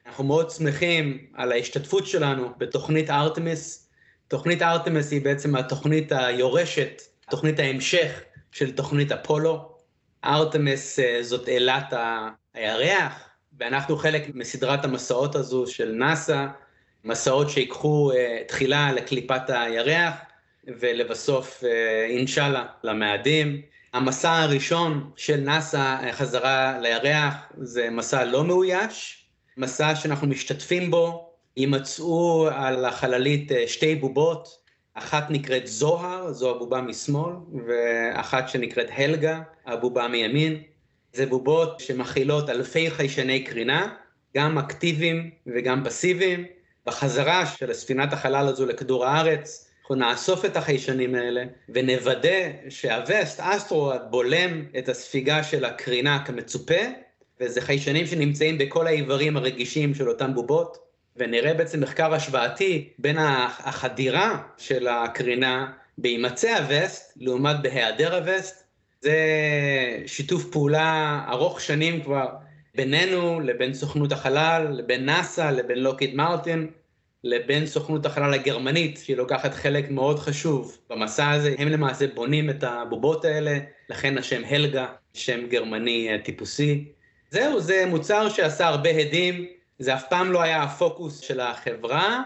אנחנו 0.07 0.25
מאוד 0.25 0.51
שמחים 0.51 1.19
על 1.35 1.53
ההשתתפות 1.53 2.07
שלנו 2.07 2.49
בתוכנית 2.59 3.11
ארתמיס. 3.11 3.88
תוכנית 4.29 4.62
ארתמיס 4.62 5.11
היא 5.11 5.23
בעצם 5.23 5.57
התוכנית 5.57 6.12
היורשת, 6.12 7.03
תוכנית 7.31 7.59
ההמשך 7.59 8.21
של 8.57 8.73
תוכנית 8.73 9.12
אפולו. 9.12 9.77
ארתמיס 10.25 10.99
אה, 10.99 11.19
זאת 11.23 11.49
אילת 11.49 11.92
הירח, 12.55 13.29
ואנחנו 13.59 13.97
חלק 13.97 14.23
מסדרת 14.35 14.85
המסעות 14.85 15.35
הזו 15.35 15.66
של 15.66 15.92
נאס"א, 15.92 16.47
מסעות 17.05 17.51
שיקחו 17.51 18.12
אה, 18.12 18.42
תחילה 18.49 18.92
לקליפת 18.92 19.42
הירח, 19.49 20.12
ולבסוף, 20.66 21.64
אה, 21.64 22.07
אינשאללה, 22.09 22.64
למאדים. 22.85 23.62
המסע 23.92 24.33
הראשון 24.33 25.11
של 25.16 25.37
נאס"א 25.37 26.12
חזרה 26.12 26.79
לירח 26.79 27.35
זה 27.57 27.90
מסע 27.90 28.25
לא 28.25 28.45
מאויש, 28.45 29.27
מסע 29.57 29.95
שאנחנו 29.95 30.27
משתתפים 30.27 30.90
בו, 30.90 31.31
יימצאו 31.57 32.49
על 32.53 32.85
החללית 32.85 33.51
שתי 33.66 33.95
בובות, 33.95 34.66
אחת 34.99 35.31
נקראת 35.31 35.67
זוהר, 35.67 36.33
זו 36.33 36.51
הבובה 36.51 36.81
משמאל, 36.81 37.33
ואחת 37.67 38.49
שנקראת 38.49 38.89
הלגה, 38.97 39.41
הבובה 39.67 40.09
מימין. 40.09 40.63
זה 41.13 41.27
בובות 41.27 41.81
שמכילות 41.81 42.51
אלפי 42.51 42.91
חיישני 42.91 43.45
קרינה, 43.45 43.95
גם 44.37 44.59
אקטיביים 44.59 45.31
וגם 45.47 45.85
פסיביים. 45.85 46.45
בחזרה 46.87 47.47
של 47.47 47.73
ספינת 47.73 48.13
החלל 48.13 48.49
הזו 48.49 48.67
לכדור 48.67 49.07
הארץ, 49.07 49.71
אנחנו 49.81 49.95
נאסוף 49.95 50.45
את 50.45 50.57
החיישנים 50.57 51.15
האלה 51.15 51.45
ונוודא 51.69 52.49
שהווסט, 52.69 53.41
אסטרואד, 53.41 54.01
בולם 54.11 54.65
את 54.79 54.89
הספיגה 54.89 55.43
של 55.43 55.65
הקרינה 55.65 56.25
כמצופה, 56.25 56.81
וזה 57.41 57.61
חיישנים 57.61 58.07
שנמצאים 58.07 58.59
בכל 58.59 58.87
האיברים 58.87 59.37
הרגישים 59.37 59.95
של 59.95 60.09
אותן 60.09 60.35
בובות, 60.35 60.86
ונראה 61.19 61.55
בעצם 61.55 61.81
מחקר 61.81 62.15
השוואתי 62.15 62.89
בין 62.99 63.17
החדירה 63.19 64.39
של 64.59 64.89
הקרינה 64.89 65.73
בהימצא 65.99 66.57
הווסט 66.57 67.13
לעומת 67.17 67.57
בהיעדר 67.63 68.17
הווסט. 68.17 68.65
זה 69.01 69.19
שיתוף 70.07 70.45
פעולה 70.45 71.21
ארוך 71.29 71.61
שנים 71.61 72.03
כבר 72.03 72.27
בינינו 72.75 73.41
לבין 73.41 73.75
סוכנות 73.75 74.13
החלל, 74.13 74.67
לבין 74.71 75.05
נאס"א, 75.05 75.51
לבין 75.51 75.79
לוקיד 75.79 76.15
מרטין, 76.15 76.71
לבין 77.25 77.67
סוכנות 77.67 78.07
החלל 78.07 78.35
הגרמנית, 78.35 79.01
שהיא 79.05 79.17
לוקחת 79.17 79.55
חלק 79.55 79.91
מאוד 79.91 80.19
חשוב 80.19 80.79
במסע 80.91 81.31
הזה. 81.31 81.55
הם 81.59 81.69
למעשה 81.69 82.07
בונים 82.15 82.51
את 82.51 82.65
הבובות 82.65 83.25
האלה, 83.25 83.59
לכן 83.91 84.19
השם 84.19 84.43
הלגה, 84.49 84.87
שם 85.15 85.47
גרמני 85.47 86.09
אה, 86.09 86.19
טיפוסי. 86.19 86.85
זהו, 87.31 87.61
זה 87.61 87.85
מוצר 87.87 88.29
שעשה 88.29 88.67
הרבה 88.67 88.91
הדים, 88.91 89.47
זה 89.79 89.95
אף 89.95 90.05
פעם 90.11 90.33
לא 90.33 90.43
היה 90.43 90.62
הפוקוס 90.62 91.21
של 91.21 91.41
החברה, 91.41 92.23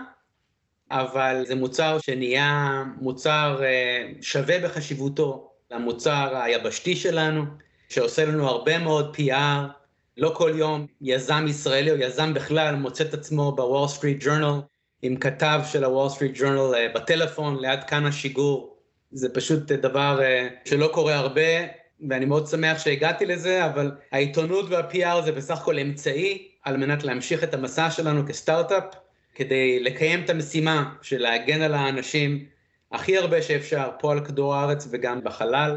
אבל 0.90 1.44
זה 1.46 1.54
מוצר 1.54 1.98
שנהיה 1.98 2.82
מוצר 3.00 3.60
אה, 3.62 4.10
שווה 4.20 4.58
בחשיבותו 4.58 5.50
למוצר 5.70 6.36
היבשתי 6.42 6.96
שלנו, 6.96 7.44
שעושה 7.88 8.24
לנו 8.24 8.48
הרבה 8.48 8.78
מאוד 8.78 9.16
PR. 9.16 9.80
לא 10.16 10.32
כל 10.36 10.52
יום 10.54 10.86
יזם 11.00 11.46
ישראלי 11.48 11.90
או 11.90 11.96
יזם 11.96 12.34
בכלל 12.34 12.74
מוצא 12.76 13.04
את 13.04 13.14
עצמו 13.14 13.52
בוול 13.52 13.88
סטריט 13.88 14.16
ג'ורנל 14.20 14.60
עם 15.02 15.16
כתב 15.16 15.60
של 15.72 15.84
הוול 15.84 16.08
סטריט 16.08 16.32
ג'ורנל 16.34 16.88
בטלפון 16.94 17.60
ליד 17.60 17.84
כן 17.84 18.06
השיגור. 18.06 18.76
זה 19.12 19.34
פשוט 19.34 19.72
דבר 19.72 20.22
אה, 20.22 20.48
שלא 20.64 20.90
קורה 20.92 21.16
הרבה, 21.16 21.50
ואני 22.08 22.24
מאוד 22.24 22.46
שמח 22.46 22.78
שהגעתי 22.78 23.26
לזה, 23.26 23.66
אבל 23.66 23.92
העיתונות 24.12 24.66
וה-PR 24.70 25.22
זה 25.24 25.32
בסך 25.32 25.60
הכל 25.60 25.78
אמצעי 25.78 26.49
על 26.64 26.76
מנת 26.76 27.04
להמשיך 27.04 27.44
את 27.44 27.54
המסע 27.54 27.90
שלנו 27.90 28.26
כסטארט-אפ, 28.26 28.84
כדי 29.34 29.80
לקיים 29.80 30.24
את 30.24 30.30
המשימה 30.30 30.94
של 31.02 31.18
להגן 31.18 31.62
על 31.62 31.74
האנשים 31.74 32.44
הכי 32.92 33.16
הרבה 33.16 33.42
שאפשר 33.42 33.90
פה 33.98 34.12
על 34.12 34.24
כדור 34.24 34.54
הארץ 34.54 34.88
וגם 34.90 35.24
בחלל. 35.24 35.76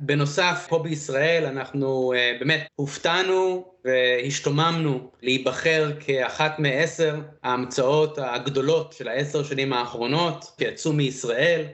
בנוסף, 0.00 0.66
פה 0.68 0.78
בישראל 0.78 1.44
אנחנו 1.46 2.12
uh, 2.12 2.38
באמת 2.40 2.66
הופתענו 2.74 3.72
והשתוממנו 3.84 5.10
להיבחר 5.22 5.92
כאחת 6.00 6.58
מעשר 6.58 7.20
ההמצאות 7.42 8.18
הגדולות 8.22 8.92
של 8.92 9.08
העשר 9.08 9.44
שנים 9.44 9.72
האחרונות 9.72 10.44
שיצאו 10.58 10.92
מישראל. 10.92 11.64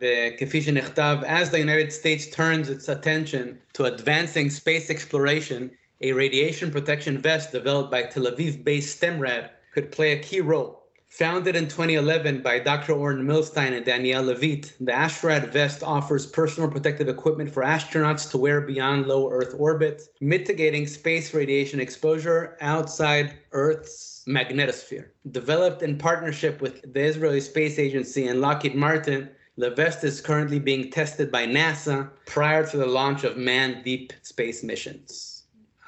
וכפי 0.00 0.62
שנכתב, 0.62 1.16
as 1.22 1.48
the 1.50 1.58
United 1.58 1.92
States 1.92 2.36
turns 2.36 2.68
its 2.68 2.88
attention 2.88 3.78
to 3.78 3.84
advancing 3.84 4.50
space 4.50 4.90
exploration, 4.90 5.68
a 6.02 6.12
radiation 6.12 6.70
protection 6.70 7.18
vest 7.18 7.52
developed 7.52 7.90
by 7.90 8.02
Tel 8.02 8.24
Aviv-based 8.24 9.00
STEMRAD 9.00 9.50
could 9.74 9.92
play 9.92 10.12
a 10.12 10.22
key 10.22 10.40
role. 10.40 10.80
Founded 11.08 11.56
in 11.56 11.64
2011 11.64 12.40
by 12.40 12.58
Dr. 12.58 12.92
Oren 12.92 13.26
Milstein 13.26 13.76
and 13.76 13.84
Danielle 13.84 14.22
Levitt, 14.22 14.72
the 14.80 14.92
Ashrad 14.92 15.52
vest 15.52 15.82
offers 15.82 16.24
personal 16.24 16.70
protective 16.70 17.08
equipment 17.08 17.52
for 17.52 17.64
astronauts 17.64 18.30
to 18.30 18.38
wear 18.38 18.60
beyond 18.60 19.08
low 19.08 19.30
Earth 19.30 19.54
orbit, 19.58 20.02
mitigating 20.20 20.86
space 20.86 21.34
radiation 21.34 21.80
exposure 21.80 22.56
outside 22.60 23.34
Earth's 23.52 24.22
magnetosphere. 24.26 25.08
Developed 25.32 25.82
in 25.82 25.98
partnership 25.98 26.62
with 26.62 26.94
the 26.94 27.00
Israeli 27.02 27.40
Space 27.40 27.78
Agency 27.78 28.28
and 28.28 28.40
Lockheed 28.40 28.76
Martin, 28.76 29.28
the 29.58 29.70
vest 29.70 30.04
is 30.04 30.20
currently 30.22 30.60
being 30.60 30.90
tested 30.90 31.30
by 31.30 31.44
NASA 31.44 32.08
prior 32.24 32.64
to 32.68 32.76
the 32.78 32.86
launch 32.86 33.24
of 33.24 33.36
manned 33.36 33.84
deep 33.84 34.12
space 34.22 34.62
missions. 34.62 35.29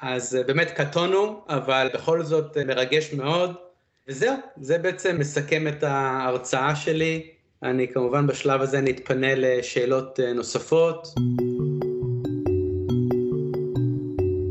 אז 0.05 0.37
באמת 0.47 0.71
קטונו, 0.71 1.41
אבל 1.49 1.87
בכל 1.93 2.23
זאת 2.23 2.57
מרגש 2.57 3.13
מאוד. 3.13 3.53
וזהו, 4.07 4.35
זה 4.61 4.77
בעצם 4.77 5.15
מסכם 5.19 5.67
את 5.67 5.83
ההרצאה 5.83 6.75
שלי. 6.75 7.27
אני 7.63 7.87
כמובן 7.87 8.27
בשלב 8.27 8.61
הזה 8.61 8.81
נתפנה 8.81 9.35
לשאלות 9.35 10.19
נוספות. 10.35 11.07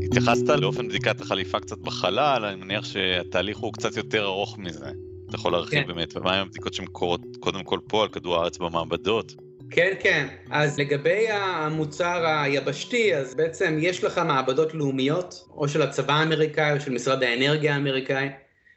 התייחסת 0.03 0.49
לאופן 0.49 0.87
בדיקת 0.87 1.21
החליפה 1.21 1.59
קצת 1.59 1.77
בחלל, 1.77 2.45
אני 2.45 2.55
מניח 2.55 2.85
שהתהליך 2.85 3.57
הוא 3.57 3.73
קצת 3.73 3.97
יותר 3.97 4.25
ארוך 4.25 4.57
מזה. 4.57 4.89
אתה 5.27 5.35
יכול 5.35 5.51
להרחיב 5.51 5.81
כן. 5.81 5.87
באמת, 5.87 6.17
ומה 6.17 6.33
עם 6.33 6.41
הבדיקות 6.47 6.73
שהן 6.73 6.85
קורות 6.85 7.21
קודם 7.39 7.63
כל 7.63 7.79
פה 7.87 8.03
על 8.03 8.09
כדור 8.09 8.35
הארץ 8.35 8.57
במעבדות? 8.57 9.35
כן, 9.69 9.93
כן. 9.99 10.27
אז 10.51 10.79
לגבי 10.79 11.27
המוצר 11.29 12.25
היבשתי, 12.25 13.15
אז 13.15 13.35
בעצם 13.35 13.77
יש 13.81 14.03
לך 14.03 14.17
מעבדות 14.17 14.73
לאומיות, 14.73 15.47
או 15.57 15.67
של 15.67 15.81
הצבא 15.81 16.13
האמריקאי 16.13 16.73
או 16.73 16.79
של 16.79 16.91
משרד 16.91 17.23
האנרגיה 17.23 17.73
האמריקאי, 17.73 18.29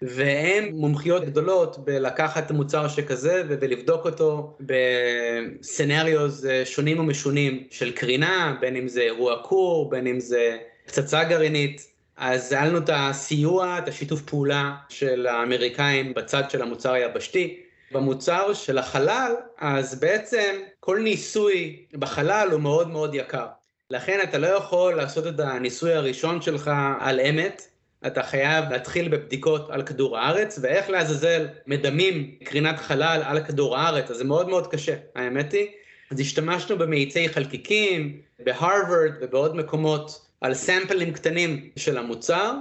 והן 0.03 0.73
מומחיות 0.73 1.25
גדולות 1.25 1.85
בלקחת 1.85 2.47
את 2.47 2.51
המוצר 2.51 2.89
שכזה 2.89 3.43
ולבדוק 3.49 4.05
אותו 4.05 4.57
בסצנריוז 4.61 6.49
שונים 6.65 7.01
ומשונים 7.01 7.65
של 7.71 7.93
קרינה, 7.93 8.57
בין 8.61 8.77
אם 8.77 8.89
זה 8.89 9.01
אירוע 9.01 9.43
קור, 9.43 9.91
בין 9.91 10.07
אם 10.07 10.21
זה 10.21 10.59
פצצה 10.87 11.25
גרעינית. 11.25 11.87
אז 12.17 12.53
היה 12.53 12.67
לנו 12.67 12.79
את 12.79 12.91
הסיוע, 12.93 13.79
את 13.79 13.89
השיתוף 13.89 14.23
פעולה 14.23 14.75
של 14.89 15.27
האמריקאים 15.27 16.15
בצד 16.15 16.51
של 16.51 16.63
המוצר 16.63 16.93
היבשתי. 16.93 17.66
במוצר 17.93 18.55
של 18.55 18.79
החלל, 18.79 19.35
אז 19.59 20.01
בעצם 20.01 20.61
כל 20.81 21.01
ניסוי 21.03 21.87
בחלל 21.93 22.49
הוא 22.53 22.61
מאוד 22.61 22.89
מאוד 22.89 23.15
יקר. 23.15 23.47
לכן 23.91 24.21
אתה 24.23 24.39
לא 24.39 24.47
יכול 24.47 24.95
לעשות 24.95 25.27
את 25.27 25.41
הניסוי 25.41 25.95
הראשון 25.95 26.43
שלך 26.43 26.71
על 27.01 27.21
אמת, 27.21 27.63
אתה 28.07 28.23
חייב 28.23 28.65
להתחיל 28.71 29.09
בבדיקות 29.09 29.71
על 29.71 29.83
כדור 29.83 30.19
הארץ, 30.19 30.59
ואיך 30.63 30.91
לעזאזל 30.91 31.47
מדמים 31.67 32.35
קרינת 32.45 32.79
חלל 32.79 33.23
על 33.25 33.45
כדור 33.45 33.77
הארץ, 33.77 34.11
אז 34.11 34.17
זה 34.17 34.25
מאוד 34.25 34.49
מאוד 34.49 34.67
קשה, 34.67 34.95
האמת 35.15 35.53
היא. 35.53 35.69
אז 36.11 36.21
השתמשנו 36.21 36.79
במאיצי 36.79 37.29
חלקיקים, 37.29 38.21
בהרווארד 38.39 39.13
ובעוד 39.21 39.57
מקומות, 39.57 40.27
על 40.41 40.55
סמפלים 40.55 41.13
קטנים 41.13 41.71
של 41.77 41.99
המוצר, 41.99 42.53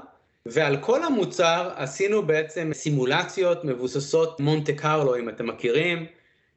ועל 0.48 0.78
כל 0.78 1.04
המוצר 1.04 1.72
עשינו 1.76 2.22
בעצם 2.22 2.72
סימולציות 2.74 3.64
מבוססות 3.66 4.40
מונטה 4.40 4.74
קרלו, 4.74 5.18
אם 5.18 5.30
אתם 5.30 5.48
מכירים, 5.48 6.06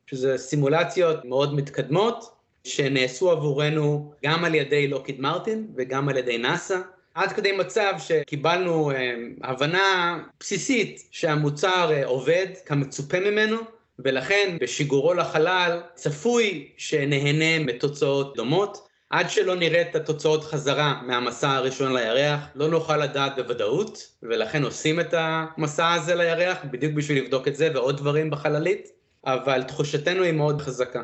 שזה 0.07 0.39
סימולציות 0.39 1.25
מאוד 1.25 1.55
מתקדמות, 1.55 2.31
שנעשו 2.65 3.31
עבורנו 3.31 4.13
גם 4.25 4.45
על 4.45 4.55
ידי 4.55 4.89
לוקיד 4.89 5.21
מרטין 5.21 5.67
וגם 5.77 6.09
על 6.09 6.17
ידי 6.17 6.39
נאסא, 6.39 6.79
עד 7.15 7.33
כדי 7.33 7.53
מצב 7.53 7.93
שקיבלנו 7.99 8.91
אה, 8.91 9.15
הבנה 9.43 10.19
בסיסית 10.41 11.09
שהמוצר 11.11 11.91
אה, 11.93 12.07
עובד 12.07 12.47
כמצופה 12.67 13.21
ממנו, 13.21 13.57
ולכן 13.99 14.57
בשיגורו 14.61 15.15
לחלל 15.15 15.81
צפוי 15.95 16.69
שנהנה 16.77 17.65
מתוצאות 17.65 18.37
דומות. 18.37 18.88
עד 19.11 19.31
שלא 19.31 19.55
נראה 19.55 19.83
את 19.83 19.95
התוצאות 19.97 20.45
חזרה 20.45 21.03
מהמסע 21.03 21.51
הראשון 21.51 21.93
לירח, 21.93 22.41
לא 22.55 22.69
נוכל 22.69 22.97
לדעת 22.97 23.37
בוודאות, 23.37 23.99
ולכן 24.23 24.65
עושים 24.65 25.01
את 25.01 25.15
המסע 25.17 25.93
הזה 25.93 26.15
לירח, 26.15 26.59
בדיוק 26.71 26.93
בשביל 26.93 27.25
לבדוק 27.25 27.49
את 27.49 27.57
זה 27.57 27.71
ועוד 27.75 27.97
דברים 27.97 28.31
בחללית, 28.31 28.89
אבל 29.27 29.63
תחושתנו 29.63 30.23
היא 30.23 30.33
מאוד 30.33 30.63
חזקה. 30.63 31.03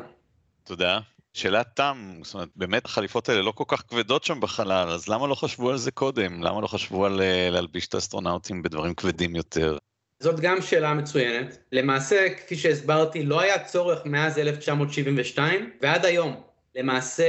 תודה. 0.63 0.99
שאלת 1.33 1.67
תם, 1.73 2.19
זאת 2.23 2.33
אומרת, 2.33 2.49
באמת 2.55 2.85
החליפות 2.85 3.29
האלה 3.29 3.41
לא 3.41 3.51
כל 3.51 3.63
כך 3.67 3.83
כבדות 3.87 4.23
שם 4.23 4.39
בחלל, 4.39 4.89
אז 4.89 5.07
למה 5.09 5.27
לא 5.27 5.35
חשבו 5.35 5.69
על 5.69 5.77
זה 5.77 5.91
קודם? 5.91 6.43
למה 6.43 6.61
לא 6.61 6.67
חשבו 6.67 7.05
על 7.05 7.21
אה, 7.21 7.49
להלביש 7.51 7.87
את 7.87 7.93
האסטרונאוטים 7.93 8.61
בדברים 8.61 8.93
כבדים 8.93 9.35
יותר? 9.35 9.77
זאת 10.19 10.39
גם 10.39 10.61
שאלה 10.61 10.93
מצוינת. 10.93 11.57
למעשה, 11.71 12.27
כפי 12.37 12.55
שהסברתי, 12.55 13.23
לא 13.23 13.41
היה 13.41 13.63
צורך 13.63 13.99
מאז 14.05 14.39
1972 14.39 15.69
ועד 15.81 16.05
היום. 16.05 16.41
למעשה, 16.75 17.23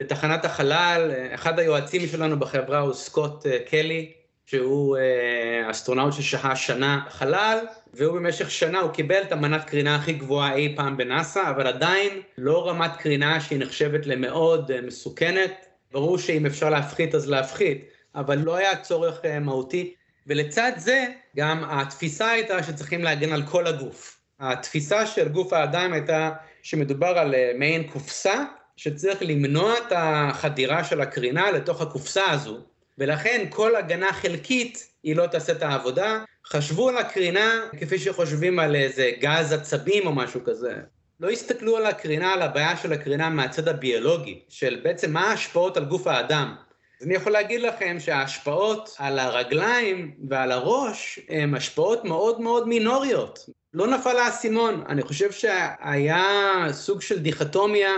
בתחנת 0.00 0.44
החלל, 0.44 1.10
אחד 1.34 1.58
היועצים 1.58 2.06
שלנו 2.06 2.38
בחברה 2.38 2.78
הוא 2.78 2.92
סקוט 2.92 3.46
אה, 3.46 3.58
קלי, 3.70 4.12
שהוא 4.46 4.96
אה, 4.96 5.70
אסטרונאוט 5.70 6.12
ששהה 6.12 6.56
שנה 6.56 7.00
בחלל, 7.06 7.58
והוא 7.94 8.16
במשך 8.16 8.50
שנה, 8.50 8.80
הוא 8.80 8.90
קיבל 8.90 9.22
את 9.22 9.32
המנת 9.32 9.64
קרינה 9.64 9.96
הכי 9.96 10.12
גבוהה 10.12 10.54
אי 10.54 10.74
פעם 10.76 10.96
בנאסא, 10.96 11.50
אבל 11.50 11.66
עדיין 11.66 12.20
לא 12.38 12.68
רמת 12.68 12.90
קרינה 12.98 13.40
שהיא 13.40 13.58
נחשבת 13.58 14.06
למאוד 14.06 14.70
אה, 14.70 14.80
מסוכנת. 14.80 15.66
ברור 15.92 16.18
שאם 16.18 16.46
אפשר 16.46 16.70
להפחית 16.70 17.14
אז 17.14 17.28
להפחית, 17.28 17.84
אבל 18.14 18.38
לא 18.38 18.56
היה 18.56 18.76
צורך 18.76 19.20
מהותי. 19.40 19.94
ולצד 20.26 20.72
זה, 20.76 21.06
גם 21.36 21.64
התפיסה 21.64 22.30
הייתה 22.30 22.62
שצריכים 22.62 23.04
להגן 23.04 23.32
על 23.32 23.42
כל 23.42 23.66
הגוף. 23.66 24.20
התפיסה 24.40 25.06
של 25.06 25.28
גוף 25.28 25.52
האדם 25.52 25.92
הייתה 25.92 26.30
שמדובר 26.62 27.18
על 27.18 27.34
מעין 27.58 27.82
קופסה 27.82 28.44
שצריך 28.82 29.18
למנוע 29.22 29.74
את 29.78 29.92
החדירה 29.96 30.84
של 30.84 31.00
הקרינה 31.00 31.50
לתוך 31.50 31.80
הקופסה 31.80 32.30
הזו, 32.30 32.58
ולכן 32.98 33.46
כל 33.50 33.76
הגנה 33.76 34.12
חלקית 34.12 34.86
היא 35.02 35.16
לא 35.16 35.26
תעשה 35.26 35.52
את 35.52 35.62
העבודה. 35.62 36.24
חשבו 36.46 36.88
על 36.88 36.98
הקרינה 36.98 37.60
כפי 37.80 37.98
שחושבים 37.98 38.58
על 38.58 38.76
איזה 38.76 39.10
גז 39.20 39.52
עצבים 39.52 40.06
או 40.06 40.12
משהו 40.12 40.40
כזה. 40.44 40.74
לא 41.20 41.30
הסתכלו 41.30 41.76
על 41.76 41.86
הקרינה, 41.86 42.32
על 42.32 42.42
הבעיה 42.42 42.76
של 42.76 42.92
הקרינה 42.92 43.30
מהצד 43.30 43.68
הביולוגי, 43.68 44.40
של 44.48 44.80
בעצם 44.84 45.12
מה 45.12 45.30
ההשפעות 45.30 45.76
על 45.76 45.84
גוף 45.84 46.06
האדם. 46.06 46.54
אז 47.00 47.06
אני 47.06 47.14
יכול 47.14 47.32
להגיד 47.32 47.60
לכם 47.60 47.96
שההשפעות 48.00 48.94
על 48.98 49.18
הרגליים 49.18 50.14
ועל 50.28 50.52
הראש 50.52 51.20
הן 51.28 51.54
השפעות 51.54 52.04
מאוד 52.04 52.40
מאוד 52.40 52.68
מינוריות. 52.68 53.38
לא 53.74 53.86
נפל 53.86 54.16
האסימון. 54.18 54.84
אני 54.88 55.02
חושב 55.02 55.32
שהיה 55.32 56.66
סוג 56.72 57.02
של 57.02 57.18
דיכטומיה 57.18 57.90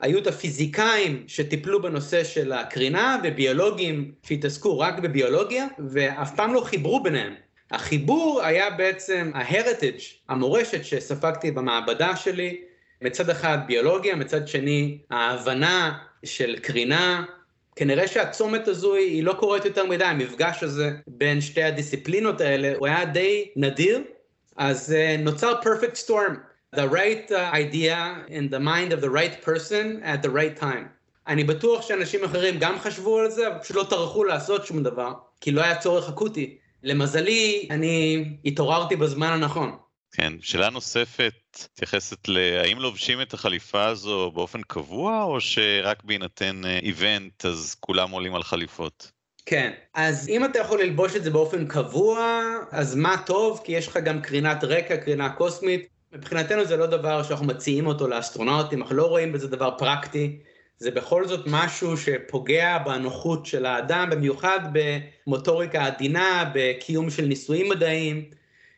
היו 0.00 0.18
את 0.18 0.26
הפיזיקאים 0.26 1.24
שטיפלו 1.26 1.82
בנושא 1.82 2.24
של 2.24 2.52
הקרינה 2.52 3.18
וביולוגים 3.24 4.12
שהתעסקו 4.22 4.78
רק 4.78 4.98
בביולוגיה 4.98 5.66
ואף 5.88 6.36
פעם 6.36 6.54
לא 6.54 6.60
חיברו 6.60 7.02
ביניהם. 7.02 7.34
החיבור 7.70 8.42
היה 8.42 8.70
בעצם 8.70 9.30
ה-heritage, 9.34 10.02
המורשת 10.28 10.84
שספגתי 10.84 11.50
במעבדה 11.50 12.16
שלי, 12.16 12.60
מצד 13.02 13.30
אחד 13.30 13.58
ביולוגיה, 13.66 14.16
מצד 14.16 14.48
שני 14.48 14.98
ההבנה 15.10 15.98
של 16.24 16.58
קרינה. 16.62 17.24
כנראה 17.76 18.08
שהצומת 18.08 18.68
הזו 18.68 18.94
היא 18.94 19.24
לא 19.24 19.32
קורית 19.32 19.64
יותר 19.64 19.86
מדי, 19.86 20.04
המפגש 20.04 20.62
הזה 20.62 20.90
בין 21.06 21.40
שתי 21.40 21.62
הדיסציפלינות 21.62 22.40
האלה 22.40 22.72
הוא 22.76 22.86
היה 22.86 23.04
די 23.04 23.50
נדיר, 23.56 24.02
אז 24.56 24.94
uh, 24.96 25.20
נוצר 25.20 25.60
perfect 25.60 26.08
storm. 26.08 26.53
The 26.76 26.88
right 26.88 27.30
uh, 27.30 27.50
idea 27.52 27.98
in 28.28 28.48
the 28.48 28.60
mind 28.60 28.92
of 28.92 29.00
the 29.00 29.10
right 29.10 29.42
person 29.46 30.02
at 30.02 30.22
the 30.22 30.30
right 30.30 30.60
time. 30.60 30.88
אני 31.26 31.44
בטוח 31.44 31.82
שאנשים 31.82 32.24
אחרים 32.24 32.58
גם 32.58 32.78
חשבו 32.78 33.18
על 33.18 33.30
זה, 33.30 33.48
אבל 33.48 33.58
פשוט 33.58 33.76
לא 33.76 33.84
טרחו 33.90 34.24
לעשות 34.24 34.66
שום 34.66 34.82
דבר, 34.82 35.12
כי 35.40 35.50
לא 35.50 35.62
היה 35.62 35.76
צורך 35.76 36.08
אקוטי. 36.08 36.56
למזלי, 36.82 37.68
אני 37.70 38.24
התעוררתי 38.44 38.96
בזמן 38.96 39.26
הנכון. 39.26 39.76
כן, 40.12 40.32
שאלה 40.40 40.70
נוספת, 40.70 41.34
מתייחסת 41.72 42.28
להאם 42.28 42.78
לובשים 42.78 43.22
את 43.22 43.34
החליפה 43.34 43.84
הזו 43.84 44.30
באופן 44.34 44.62
קבוע, 44.62 45.22
או 45.22 45.40
שרק 45.40 46.04
בהינתן 46.04 46.62
איבנט 46.82 47.44
אז 47.44 47.76
כולם 47.80 48.10
עולים 48.10 48.34
על 48.34 48.42
חליפות? 48.42 49.12
כן, 49.46 49.72
אז 49.94 50.28
אם 50.28 50.44
אתה 50.44 50.58
יכול 50.58 50.82
ללבוש 50.82 51.16
את 51.16 51.24
זה 51.24 51.30
באופן 51.30 51.66
קבוע, 51.66 52.42
אז 52.70 52.94
מה 52.94 53.16
טוב, 53.26 53.60
כי 53.64 53.72
יש 53.72 53.88
לך 53.88 53.96
גם 53.96 54.20
קרינת 54.20 54.64
רקע, 54.64 54.96
קרינה 54.96 55.30
קוסמית, 55.30 55.88
מבחינתנו 56.14 56.64
זה 56.64 56.76
לא 56.76 56.86
דבר 56.86 57.22
שאנחנו 57.22 57.46
מציעים 57.46 57.86
אותו 57.86 58.08
לאסטרונאוטים, 58.08 58.82
אנחנו 58.82 58.96
לא 58.96 59.06
רואים 59.06 59.32
בזה 59.32 59.48
דבר 59.48 59.70
פרקטי, 59.78 60.38
זה 60.78 60.90
בכל 60.90 61.26
זאת 61.26 61.40
משהו 61.46 61.96
שפוגע 61.96 62.78
בנוחות 62.78 63.46
של 63.46 63.66
האדם, 63.66 64.10
במיוחד 64.10 64.58
במוטוריקה 64.72 65.84
עדינה, 65.84 66.50
בקיום 66.54 67.10
של 67.10 67.24
ניסויים 67.24 67.68
מדעיים. 67.68 68.24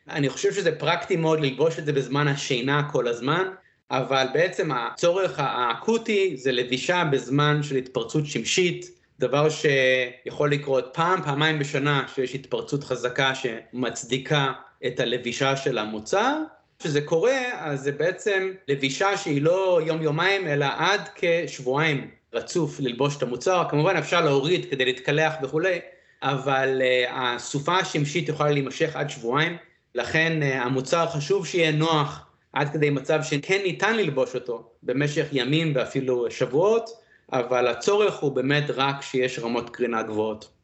אני 0.09 0.29
חושב 0.29 0.53
שזה 0.53 0.79
פרקטי 0.79 1.16
מאוד 1.16 1.40
ללבוש 1.40 1.79
את 1.79 1.87
זה 1.87 1.92
בזמן 1.92 2.29
השינה 2.29 2.88
כל 2.92 3.09
הזמן, 3.09 3.44
אבל 3.90 4.27
בעצם 4.35 4.72
הצורך 4.72 5.35
האקוטי 5.38 6.37
זה 6.37 6.53
לבישה 6.53 7.05
בזמן 7.05 7.62
של 7.62 7.77
התפרצות 7.77 8.27
שמשית, 8.27 8.90
דבר 9.18 9.49
שיכול 9.49 10.53
לקרות 10.53 10.90
פעם, 10.92 11.22
פעמיים 11.22 11.59
בשנה, 11.59 12.05
שיש 12.14 12.35
התפרצות 12.35 12.85
חזקה 12.85 13.33
שמצדיקה 13.35 14.53
את 14.87 15.01
הלבישה 15.01 15.57
של 15.57 15.79
המוצר. 15.79 16.37
כשזה 16.79 17.01
קורה, 17.01 17.41
אז 17.55 17.81
זה 17.81 17.93
בעצם 17.93 18.53
לבישה 18.69 19.17
שהיא 19.17 19.43
לא 19.43 19.81
יום-יומיים, 19.87 20.49
אלא 20.49 20.66
עד 20.77 21.09
כשבועיים 21.14 22.11
רצוף 22.33 22.81
ללבוש 22.81 23.16
את 23.16 23.22
המוצר. 23.22 23.64
כמובן 23.68 23.97
אפשר 23.97 24.20
להוריד 24.20 24.70
כדי 24.70 24.85
להתקלח 24.85 25.35
וכולי, 25.43 25.79
אבל 26.22 26.83
uh, 26.83 27.11
הסופה 27.12 27.79
השמשית 27.79 28.29
יכולה 28.29 28.51
להימשך 28.51 28.97
עד 28.97 29.11
שבועיים, 29.11 29.57
לכן 29.95 30.41
uh, 30.43 30.45
המוצר 30.45 31.07
חשוב 31.07 31.47
שיהיה 31.47 31.72
נוח 31.72 32.27
עד 32.53 32.72
כדי 32.72 32.91
מצב 32.91 33.22
שכן 33.22 33.62
ניתן 33.62 33.97
ללבוש 33.97 34.35
אותו 34.35 34.70
במשך 34.83 35.27
ימים 35.33 35.72
ואפילו 35.74 36.31
שבועות, 36.31 36.91
אבל 37.33 37.68
הצורך 37.68 38.18
הוא 38.18 38.33
באמת 38.33 38.64
רק 38.68 39.03
שיש 39.03 39.39
רמות 39.39 39.70
קרינה 39.70 40.03
גבוהות. 40.03 40.55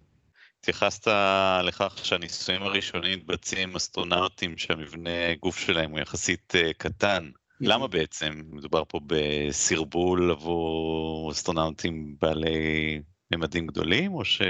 התייחסת 0.62 1.08
לכך 1.64 1.98
שהניסויים 2.02 2.62
הראשונים 2.62 3.18
מתבצעים 3.18 3.68
עם 3.68 3.76
אסטרונאוטים 3.76 4.58
שהמבנה 4.58 5.34
גוף 5.40 5.58
שלהם 5.58 5.90
הוא 5.90 6.00
יחסית 6.00 6.52
uh, 6.54 6.72
קטן. 6.78 7.30
למה 7.60 7.88
בעצם? 7.88 8.42
מדובר 8.50 8.82
פה 8.88 9.00
בסרבול 9.06 10.30
עבור 10.30 11.32
אסטרונאוטים 11.32 12.16
בעלי 12.20 13.00
ממדים 13.32 13.66
גדולים, 13.66 14.14
או 14.14 14.24
ש... 14.24 14.42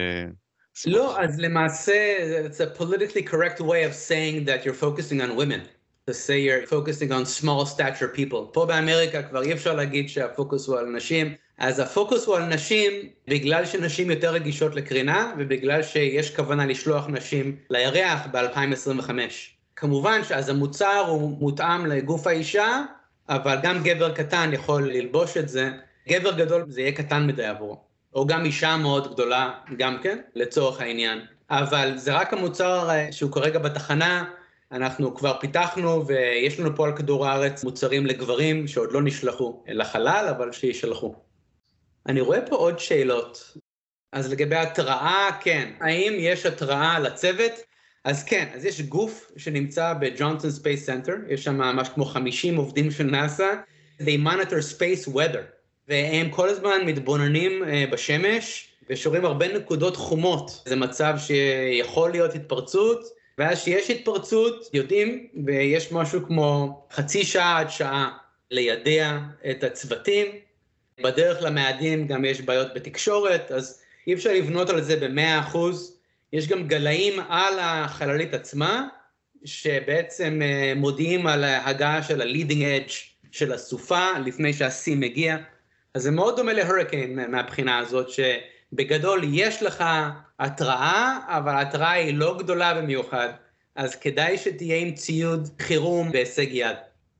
לא, 0.87 1.21
אז 1.21 1.41
למעשה, 1.41 2.17
it's 2.47 2.61
a 2.61 2.81
politically 2.81 3.23
correct 3.31 3.61
way 3.61 3.85
of 3.85 3.95
saying 3.95 4.45
that 4.47 4.65
you're 4.65 4.81
focusing 4.85 5.21
on 5.21 5.37
women. 5.37 5.61
to 6.07 6.15
say 6.15 6.41
you're 6.41 6.67
focusing 6.67 7.13
on 7.13 7.25
small 7.25 7.65
stature 7.67 8.09
people. 8.17 8.53
פה 8.53 8.67
באמריקה 8.67 9.23
כבר 9.23 9.43
אי 9.43 9.53
אפשר 9.53 9.75
להגיד 9.75 10.09
שהפוקוס 10.09 10.69
הוא 10.69 10.79
על 10.79 10.87
נשים, 10.87 11.35
אז 11.63 11.79
הפוקוס 11.79 12.27
הוא 12.27 12.37
על 12.37 12.45
נשים 12.45 12.93
בגלל 13.29 13.67
שנשים 13.67 14.11
יותר 14.11 14.31
רגישות 14.31 14.75
לקרינה 14.75 15.35
ובגלל 15.39 15.83
שיש 15.83 16.37
כוונה 16.37 16.67
לשלוח 16.67 17.07
נשים 17.09 17.57
לירח 17.71 18.27
ב-2025. 18.33 19.11
כמובן 19.77 20.25
שאז 20.25 20.49
המוצר 20.49 21.05
הוא 21.09 21.39
מותאם 21.39 21.87
לגוף 21.87 22.27
האישה, 22.27 22.83
אבל 23.29 23.57
גם 23.63 23.83
גבר 23.83 24.15
קטן 24.15 24.51
יכול 24.53 24.93
ללבוש 24.93 25.37
את 25.37 25.49
זה. 25.49 25.71
גבר 26.09 26.33
גדול 26.33 26.65
זה 26.69 26.81
יהיה 26.81 26.93
קטן 26.93 27.27
מדי 27.27 27.45
עבורו. 27.45 27.81
או 28.15 28.27
גם 28.27 28.45
אישה 28.45 28.77
מאוד 28.77 29.15
גדולה, 29.15 29.51
גם 29.79 29.99
כן, 30.03 30.19
לצורך 30.35 30.81
העניין. 30.81 31.21
אבל 31.51 31.93
זה 31.97 32.13
רק 32.15 32.33
המוצר 32.33 32.91
אה, 32.91 33.13
שהוא 33.13 33.33
כרגע 33.33 33.59
בתחנה, 33.59 34.25
אנחנו 34.73 35.15
כבר 35.15 35.37
פיתחנו 35.41 36.07
ויש 36.07 36.61
לנו 36.61 36.77
פה 36.77 36.87
על 36.87 36.97
כדור 36.97 37.27
הארץ 37.27 37.65
מוצרים 37.65 38.07
לגברים 38.07 38.67
שעוד 38.67 38.93
לא 38.93 39.03
נשלחו 39.03 39.63
לחלל, 39.69 40.27
אבל 40.37 40.53
שישלחו. 40.53 41.15
אני 42.07 42.21
רואה 42.21 42.47
פה 42.47 42.57
עוד 42.57 42.79
שאלות. 42.79 43.57
אז 44.13 44.33
לגבי 44.33 44.57
התראה, 44.57 45.31
כן. 45.41 45.73
האם 45.81 46.13
יש 46.19 46.47
התראה 46.47 46.99
לצוות? 46.99 47.53
אז 48.05 48.25
כן, 48.25 48.49
אז 48.55 48.65
יש 48.65 48.81
גוף 48.81 49.33
שנמצא 49.37 49.93
בג'ונסון 50.01 50.51
ספייס 50.51 50.87
סנטר, 50.87 51.15
יש 51.29 51.45
שם 51.45 51.57
ממש 51.57 51.89
כמו 51.89 52.05
50 52.05 52.57
עובדים 52.57 52.91
של 52.91 53.05
נאסא, 53.05 53.55
they 54.01 54.25
monitor 54.25 54.79
space 54.79 55.09
weather, 55.15 55.43
והם 55.89 56.31
כל 56.31 56.49
הזמן 56.49 56.87
מתבוננים 56.87 57.63
אה, 57.62 57.93
בשמש, 57.93 58.69
ושרואים 58.91 59.25
הרבה 59.25 59.59
נקודות 59.59 59.97
חומות. 59.97 60.63
זה 60.67 60.77
מצב 60.77 61.15
שיכול 61.19 62.11
להיות 62.11 62.35
התפרצות, 62.35 63.01
ואז 63.39 63.59
שיש 63.59 63.91
התפרצות, 63.91 64.71
יודעים, 64.75 65.29
ויש 65.47 65.93
משהו 65.93 66.27
כמו 66.27 66.81
חצי 66.93 67.25
שעה 67.25 67.59
עד 67.59 67.71
שעה 67.71 68.11
לידע 68.51 69.19
את 69.51 69.65
הצוותים. 69.65 70.27
בדרך 71.03 71.43
למאדים 71.43 72.07
גם 72.07 72.25
יש 72.25 72.41
בעיות 72.41 72.75
בתקשורת, 72.75 73.53
אז 73.53 73.83
אי 74.07 74.15
אפשר 74.15 74.33
לבנות 74.33 74.71
על 74.71 74.83
זה 74.83 74.97
במאה 74.97 75.41
אחוז. 75.41 75.99
יש 76.33 76.49
גם 76.49 76.69
גלאים 76.69 77.21
על 77.29 77.59
החללית 77.59 78.35
עצמה, 78.35 78.89
שבעצם 79.45 80.41
אה, 80.43 80.73
מודיעים 80.77 81.27
על 81.27 81.45
ההגעה 81.45 82.03
של 82.03 82.23
ה-leading 82.23 82.91
edge 82.91 82.93
של 83.31 83.53
הסופה 83.53 84.07
לפני 84.25 84.53
שהשיא 84.53 84.97
מגיע. 84.97 85.37
אז 85.95 86.03
זה 86.03 86.11
מאוד 86.11 86.37
דומה 86.37 86.53
להוריקן 86.53 87.31
מהבחינה 87.31 87.79
הזאת, 87.79 88.07
שבגדול 88.11 89.23
יש 89.33 89.63
לך 89.63 89.85
התראה, 90.39 91.19
אבל 91.27 91.53
ההתראה 91.53 91.91
היא 91.91 92.15
לא 92.15 92.39
גדולה 92.39 92.75
במיוחד, 92.75 93.29
אז 93.77 93.97
כדאי 93.97 94.39
שתהיה 94.39 94.77
עם 94.77 94.95
ציוד 94.95 95.49
חירום 95.59 96.13
בהישג 96.13 96.47
יד. 96.51 96.77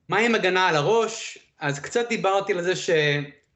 מה 0.09 0.19
עם 0.19 0.35
הגנה 0.35 0.69
על 0.69 0.77
הראש? 0.77 1.39
אז 1.61 1.81
קצת 1.81 2.09
דיברתי 2.09 2.53
על 2.53 2.63
זה 2.63 2.77
ש... 2.77 2.91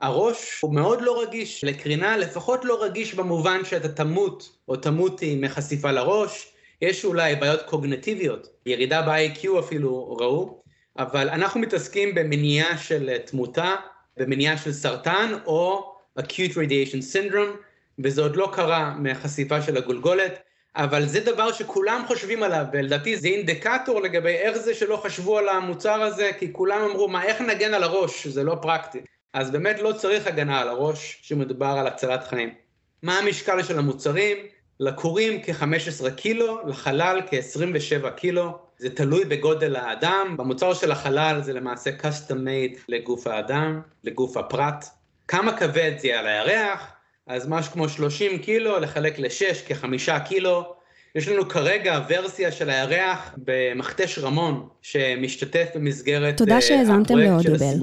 הראש 0.01 0.61
הוא 0.61 0.75
מאוד 0.75 1.01
לא 1.03 1.23
רגיש 1.23 1.65
לקרינה, 1.65 2.17
לפחות 2.17 2.65
לא 2.65 2.83
רגיש 2.83 3.15
במובן 3.15 3.65
שאתה 3.65 3.89
תמות 3.89 4.57
או 4.69 4.77
תמותי 4.77 5.39
מחשיפה 5.41 5.91
לראש. 5.91 6.53
יש 6.83 7.05
אולי 7.05 7.37
בעיות 7.37 7.63
קוגנטיביות, 7.63 8.49
ירידה 8.67 9.03
ב-IQ 9.03 9.59
אפילו 9.59 10.17
ראו, 10.21 10.63
אבל 10.99 11.29
אנחנו 11.29 11.61
מתעסקים 11.61 12.15
במניעה 12.15 12.79
של 12.79 13.19
תמותה, 13.19 13.75
במניעה 14.17 14.59
של 14.59 14.73
סרטן 14.73 15.33
או 15.47 15.93
acute 16.19 16.53
radiation 16.53 17.15
syndrome, 17.15 17.57
וזה 17.99 18.23
עוד 18.23 18.37
לא 18.37 18.51
קרה 18.53 18.95
מחשיפה 18.99 19.63
של 19.63 19.77
הגולגולת, 19.77 20.39
אבל 20.77 21.07
זה 21.07 21.21
דבר 21.21 21.53
שכולם 21.53 22.03
חושבים 22.07 22.43
עליו, 22.43 22.65
ולדעתי 22.73 23.17
זה 23.17 23.29
אינדיקטור 23.29 24.01
לגבי 24.01 24.35
איך 24.35 24.59
זה 24.59 24.75
שלא 24.75 24.97
חשבו 24.97 25.39
על 25.39 25.49
המוצר 25.49 26.03
הזה, 26.03 26.31
כי 26.39 26.53
כולם 26.53 26.81
אמרו, 26.91 27.09
מה, 27.09 27.25
איך 27.25 27.41
נגן 27.41 27.75
על 27.75 27.83
הראש? 27.83 28.27
זה 28.27 28.45
לא 28.45 28.57
פרקטי. 28.63 28.99
אז 29.37 29.51
באמת 29.51 29.81
לא 29.81 29.93
צריך 29.93 30.27
הגנה 30.27 30.61
על 30.61 30.69
הראש 30.69 31.19
כשמדובר 31.23 31.67
על 31.67 31.87
הצלת 31.87 32.25
חיים. 32.29 32.55
מה 33.03 33.19
המשקל 33.19 33.63
של 33.63 33.79
המוצרים? 33.79 34.37
לכורים 34.81 35.43
כ-15 35.43 36.11
קילו, 36.11 36.69
לחלל 36.69 37.21
כ-27 37.31 38.11
קילו. 38.11 38.59
זה 38.79 38.91
תלוי 38.91 39.25
בגודל 39.25 39.77
האדם. 39.77 40.35
במוצר 40.39 40.75
של 40.75 40.93
החלל 40.93 41.41
זה 41.43 41.53
למעשה 41.53 41.91
custom 42.01 42.33
made 42.33 42.79
לגוף 42.89 43.27
האדם, 43.27 43.81
לגוף 44.05 44.37
הפרט. 44.37 44.85
כמה 45.29 45.57
כבד 45.57 45.93
זה 45.99 46.19
על 46.19 46.27
הירח? 46.27 46.87
אז 47.27 47.49
משהו 47.49 47.73
כמו 47.73 47.89
30 47.89 48.39
קילו 48.39 48.81
לחלק 48.81 49.19
ל-6 49.19 49.55
כ-5 49.67 50.19
קילו. 50.29 50.76
יש 51.17 51.29
לנו 51.29 51.49
כרגע 51.49 52.01
ורסיה 52.09 52.53
של 52.53 52.71
הירח 52.71 53.35
במכתש 53.37 54.19
רמון, 54.19 54.69
שמשתתף 54.83 55.67
במסגרת 55.75 56.37
תודה 56.37 56.61
שהאזנתם 56.61 57.19
לאודיובל. 57.19 57.75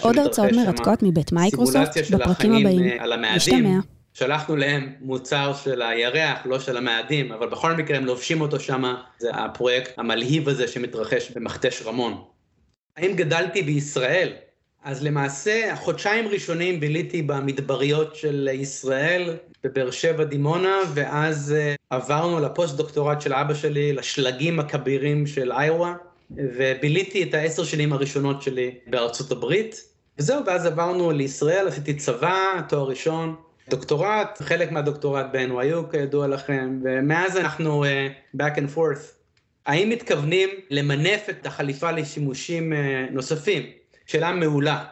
עוד 0.00 0.18
הרצאות 0.18 0.52
מרתקות 0.52 1.02
מבית 1.02 1.32
מייקרוסופט 1.32 2.10
בפרקים 2.10 2.52
הבאים. 2.52 3.00
משתמע. 3.36 3.78
שלחנו 4.12 4.56
להם 4.56 4.92
מוצר 5.00 5.54
של 5.64 5.82
הירח, 5.82 6.38
לא 6.44 6.60
של 6.60 6.76
המאדים, 6.76 7.32
אבל 7.32 7.46
בכל 7.46 7.72
מקרה 7.72 7.96
הם 7.96 8.04
לובשים 8.04 8.40
אותו 8.40 8.60
שם, 8.60 8.94
זה 9.18 9.30
הפרויקט 9.32 9.98
המלהיב 9.98 10.48
הזה 10.48 10.68
שמתרחש 10.68 11.30
במכתש 11.30 11.82
רמון. 11.82 12.22
האם 12.96 13.12
גדלתי 13.16 13.62
בישראל? 13.62 14.32
אז 14.84 15.02
למעשה, 15.02 15.72
החודשיים 15.72 16.28
ראשונים 16.28 16.80
ביליתי 16.80 17.22
במדבריות 17.22 18.16
של 18.16 18.48
ישראל, 18.52 19.36
בבאר 19.64 19.90
שבע 19.90 20.24
דימונה, 20.24 20.76
ואז 20.94 21.54
uh, 21.54 21.76
עברנו 21.90 22.40
לפוסט-דוקטורט 22.40 23.20
של 23.20 23.32
אבא 23.32 23.54
שלי, 23.54 23.92
לשלגים 23.92 24.60
הכבירים 24.60 25.26
של 25.26 25.52
איואה, 25.52 25.94
וביליתי 26.30 27.22
את 27.22 27.34
העשר 27.34 27.64
שנים 27.64 27.92
הראשונות 27.92 28.42
שלי 28.42 28.74
בארצות 28.86 29.30
הברית. 29.30 29.84
וזהו, 30.18 30.46
ואז 30.46 30.66
עברנו 30.66 31.10
לישראל, 31.10 31.68
עשיתי 31.68 31.94
צבא, 31.94 32.60
תואר 32.68 32.88
ראשון, 32.88 33.34
דוקטורט, 33.68 34.42
חלק 34.42 34.72
מהדוקטורט 34.72 35.26
ב-NYU 35.32 35.90
כידוע 35.90 36.26
לכם, 36.26 36.80
ומאז 36.84 37.36
אנחנו 37.36 37.84
uh, 37.84 37.88
back 38.40 38.56
and 38.56 38.76
forth. 38.76 39.04
האם 39.66 39.88
מתכוונים 39.88 40.48
למנף 40.70 41.30
את 41.30 41.46
החליפה 41.46 41.90
לשימושים 41.90 42.72
uh, 42.72 42.76
נוספים? 43.12 43.83
שאלה 44.06 44.32
מעולה. 44.32 44.84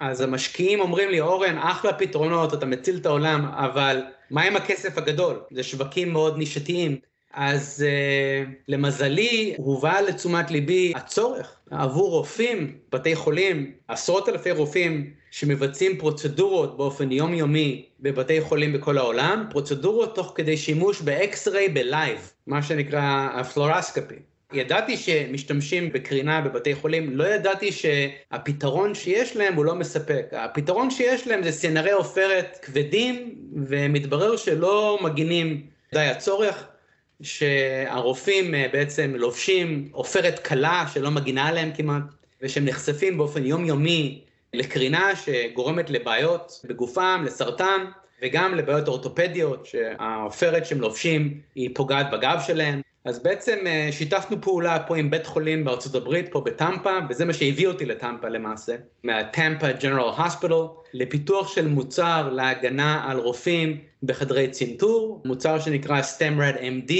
אז 0.00 0.20
המשקיעים 0.20 0.80
אומרים 0.80 1.08
לי, 1.10 1.20
אורן, 1.20 1.58
אחלה 1.58 1.92
פתרונות, 1.92 2.54
אתה 2.54 2.66
מציל 2.66 2.96
את 2.96 3.06
העולם, 3.06 3.44
אבל 3.44 4.02
מה 4.30 4.42
עם 4.42 4.56
הכסף 4.56 4.98
הגדול? 4.98 5.40
זה 5.50 5.62
שווקים 5.62 6.12
מאוד 6.12 6.38
נישתיים. 6.38 6.96
אז 7.34 7.84
אה, 7.86 8.50
למזלי, 8.68 9.54
הובא 9.56 10.00
לתשומת 10.00 10.50
ליבי 10.50 10.92
הצורך 10.96 11.56
עבור 11.70 12.10
רופאים, 12.10 12.78
בתי 12.92 13.16
חולים, 13.16 13.72
עשרות 13.88 14.28
אלפי 14.28 14.50
רופאים 14.50 15.10
שמבצעים 15.30 15.98
פרוצדורות 15.98 16.76
באופן 16.76 17.12
יומיומי 17.12 17.84
בבתי 18.00 18.40
חולים 18.40 18.72
בכל 18.72 18.98
העולם, 18.98 19.44
פרוצדורות 19.50 20.14
תוך 20.14 20.32
כדי 20.34 20.56
שימוש 20.56 21.00
ב 21.00 21.11
X-ray 21.11 21.68
ב 21.68 21.79
live, 21.79 22.32
מה 22.46 22.62
שנקרא 22.62 23.28
ה 23.34 23.40
fluoroscopy. 23.40 24.14
ידעתי 24.52 24.96
שמשתמשים 24.96 25.92
בקרינה 25.92 26.40
בבתי 26.40 26.74
חולים, 26.74 27.16
לא 27.16 27.24
ידעתי 27.24 27.72
שהפתרון 27.72 28.94
שיש 28.94 29.36
להם 29.36 29.54
הוא 29.54 29.64
לא 29.64 29.74
מספק. 29.74 30.26
הפתרון 30.32 30.90
שיש 30.90 31.26
להם 31.26 31.42
זה 31.42 31.52
סינרי 31.52 31.90
עופרת 31.90 32.58
כבדים, 32.62 33.34
ומתברר 33.66 34.36
שלא 34.36 34.98
מגינים 35.02 35.66
די 35.94 36.00
הצורך, 36.00 36.66
שהרופאים 37.22 38.54
אה, 38.54 38.66
בעצם 38.72 39.14
לובשים 39.16 39.88
עופרת 39.92 40.38
קלה 40.38 40.84
שלא 40.94 41.10
מגינה 41.10 41.48
עליהם 41.48 41.70
כמעט, 41.76 42.02
ושהם 42.42 42.64
נחשפים 42.64 43.18
באופן 43.18 43.46
יומיומי 43.46 44.20
לקרינה 44.54 45.12
שגורמת 45.16 45.90
לבעיות 45.90 46.60
בגופם, 46.64 47.22
לסרטן, 47.26 47.84
וגם 48.22 48.54
לבעיות 48.54 48.88
אורתופדיות, 48.88 49.66
שהעופרת 49.66 50.66
שהם 50.66 50.80
לובשים 50.80 51.40
היא 51.54 51.70
פוגעת 51.74 52.10
בגב 52.10 52.38
שלהם. 52.46 52.80
אז 53.04 53.22
בעצם 53.22 53.58
אה, 53.66 53.88
שיתפנו 53.92 54.40
פעולה 54.40 54.78
פה 54.86 54.96
עם 54.96 55.10
בית 55.10 55.26
חולים 55.26 55.64
בארצות 55.64 55.94
הברית, 55.94 56.32
פה 56.32 56.40
בטמפה, 56.40 56.98
וזה 57.10 57.24
מה 57.24 57.32
שהביא 57.32 57.68
אותי 57.68 57.86
לטמפה 57.86 58.28
למעשה, 58.28 58.76
מהטמפה 59.04 59.72
ג'נרל 59.72 59.98
הוספיטל, 59.98 60.54
לפיתוח 60.94 61.54
של 61.54 61.68
מוצר 61.68 62.28
להגנה 62.32 63.04
על 63.10 63.18
רופאים 63.18 63.80
בחדרי 64.02 64.50
צנתור, 64.50 65.22
מוצר 65.24 65.60
שנקרא 65.60 66.00
STEMRED 66.00 66.58
MD, 66.58 66.92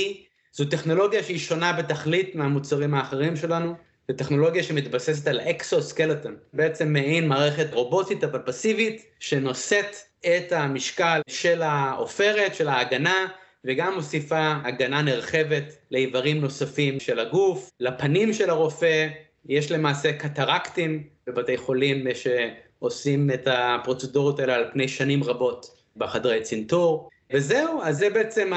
זו 0.52 0.64
טכנולוגיה 0.64 1.22
שהיא 1.22 1.38
שונה 1.38 1.72
בתכלית 1.72 2.34
מהמוצרים 2.34 2.94
האחרים 2.94 3.36
שלנו, 3.36 3.74
זו 4.08 4.16
טכנולוגיה 4.16 4.62
שמתבססת 4.62 5.26
על 5.26 5.40
אקסוסקלטון, 5.40 6.36
בעצם 6.52 6.92
מעין 6.92 7.28
מערכת 7.28 7.74
רובוטית 7.74 8.24
אבל 8.24 8.38
פסיבית, 8.38 9.02
שנושאת 9.20 9.96
את 10.20 10.52
המשקל 10.52 11.20
של 11.28 11.62
העופרת, 11.62 12.54
של 12.54 12.68
ההגנה, 12.68 13.26
וגם 13.64 13.94
מוסיפה 13.94 14.54
הגנה 14.64 15.02
נרחבת 15.02 15.76
לאיברים 15.90 16.40
נוספים 16.40 17.00
של 17.00 17.18
הגוף, 17.18 17.70
לפנים 17.80 18.32
של 18.32 18.50
הרופא, 18.50 19.08
יש 19.48 19.72
למעשה 19.72 20.12
קטרקטים 20.12 21.02
בבתי 21.26 21.56
חולים 21.56 22.06
שעושים 22.14 23.30
את 23.30 23.48
הפרוצדורות 23.50 24.40
האלה 24.40 24.54
על 24.54 24.64
פני 24.72 24.88
שנים 24.88 25.24
רבות 25.24 25.66
בחדרי 25.96 26.42
צנתור, 26.42 27.10
וזהו, 27.32 27.82
אז 27.82 27.98
זה 27.98 28.10
בעצם 28.10 28.52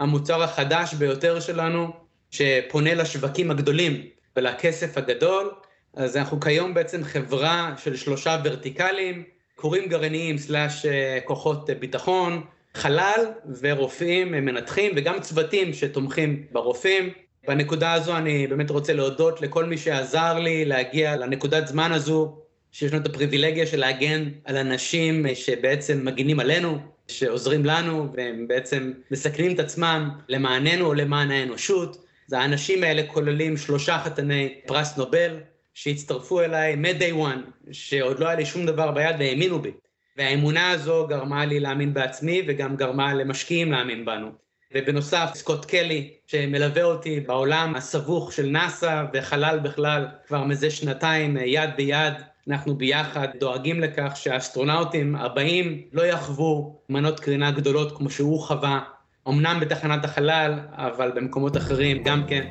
המוצר 0.00 0.42
החדש 0.42 0.94
ביותר 0.94 1.40
שלנו, 1.40 1.92
שפונה 2.30 2.94
לשווקים 2.94 3.50
הגדולים. 3.50 4.06
ולכסף 4.36 4.98
הגדול. 4.98 5.50
אז 5.94 6.16
אנחנו 6.16 6.40
כיום 6.40 6.74
בעצם 6.74 7.04
חברה 7.04 7.74
של 7.78 7.96
שלושה 7.96 8.40
ורטיקלים, 8.44 9.24
כורים 9.56 9.88
גרעיניים 9.88 10.38
סלאש 10.38 10.86
אה, 10.86 11.18
כוחות 11.24 11.70
ביטחון, 11.70 12.44
חלל 12.74 13.24
ורופאים 13.60 14.32
מנתחים 14.32 14.92
וגם 14.96 15.20
צוותים 15.20 15.72
שתומכים 15.72 16.46
ברופאים. 16.52 17.10
בנקודה 17.48 17.92
הזו 17.92 18.16
אני 18.16 18.46
באמת 18.46 18.70
רוצה 18.70 18.92
להודות 18.92 19.40
לכל 19.40 19.64
מי 19.64 19.78
שעזר 19.78 20.38
לי 20.38 20.64
להגיע 20.64 21.16
לנקודת 21.16 21.66
זמן 21.66 21.92
הזו, 21.92 22.38
שיש 22.72 22.92
לנו 22.92 23.02
את 23.02 23.06
הפריבילגיה 23.06 23.66
של 23.66 23.80
להגן 23.80 24.28
על 24.44 24.56
אנשים 24.56 25.26
שבעצם 25.34 26.04
מגינים 26.04 26.40
עלינו, 26.40 26.78
שעוזרים 27.08 27.64
לנו, 27.64 28.08
והם 28.16 28.48
בעצם 28.48 28.92
מסכנים 29.10 29.54
את 29.54 29.60
עצמם 29.60 30.10
למעננו 30.28 30.86
או 30.86 30.94
למען 30.94 31.30
האנושות. 31.30 32.04
אז 32.28 32.32
האנשים 32.32 32.84
האלה 32.84 33.02
כוללים 33.06 33.56
שלושה 33.56 33.98
חתני 33.98 34.54
פרס 34.66 34.96
נובל, 34.96 35.36
שהצטרפו 35.74 36.40
אליי 36.40 36.76
מ-day 36.76 37.14
one, 37.14 37.72
שעוד 37.72 38.20
לא 38.20 38.26
היה 38.26 38.36
לי 38.36 38.46
שום 38.46 38.66
דבר 38.66 38.90
ביד 38.90 39.16
והאמינו 39.18 39.62
בי. 39.62 39.70
והאמונה 40.16 40.70
הזו 40.70 41.06
גרמה 41.08 41.44
לי 41.44 41.60
להאמין 41.60 41.94
בעצמי 41.94 42.42
וגם 42.46 42.76
גרמה 42.76 43.14
למשקיעים 43.14 43.72
להאמין 43.72 44.04
בנו. 44.04 44.28
ובנוסף, 44.74 45.30
סקוט 45.34 45.64
קלי, 45.64 46.10
שמלווה 46.26 46.82
אותי 46.82 47.20
בעולם 47.20 47.74
הסבוך 47.74 48.32
של 48.32 48.46
נאסא 48.46 49.04
וחלל 49.14 49.58
בכלל 49.58 50.06
כבר 50.26 50.44
מזה 50.44 50.70
שנתיים, 50.70 51.36
יד 51.36 51.70
ביד, 51.76 52.14
אנחנו 52.48 52.74
ביחד 52.74 53.28
דואגים 53.40 53.80
לכך 53.80 54.12
שהאסטרונאוטים 54.16 55.16
הבאים 55.16 55.82
לא 55.92 56.02
יחוו 56.02 56.80
מנות 56.88 57.20
קרינה 57.20 57.50
גדולות 57.50 57.96
כמו 57.96 58.10
שהוא 58.10 58.40
חווה, 58.40 58.80
אמנם 59.28 59.58
בתחנת 59.60 60.04
החלל, 60.04 60.58
אבל 60.72 61.12
במקומות 61.14 61.56
אחרים 61.56 62.02
גם 62.02 62.22
כן. 62.28 62.46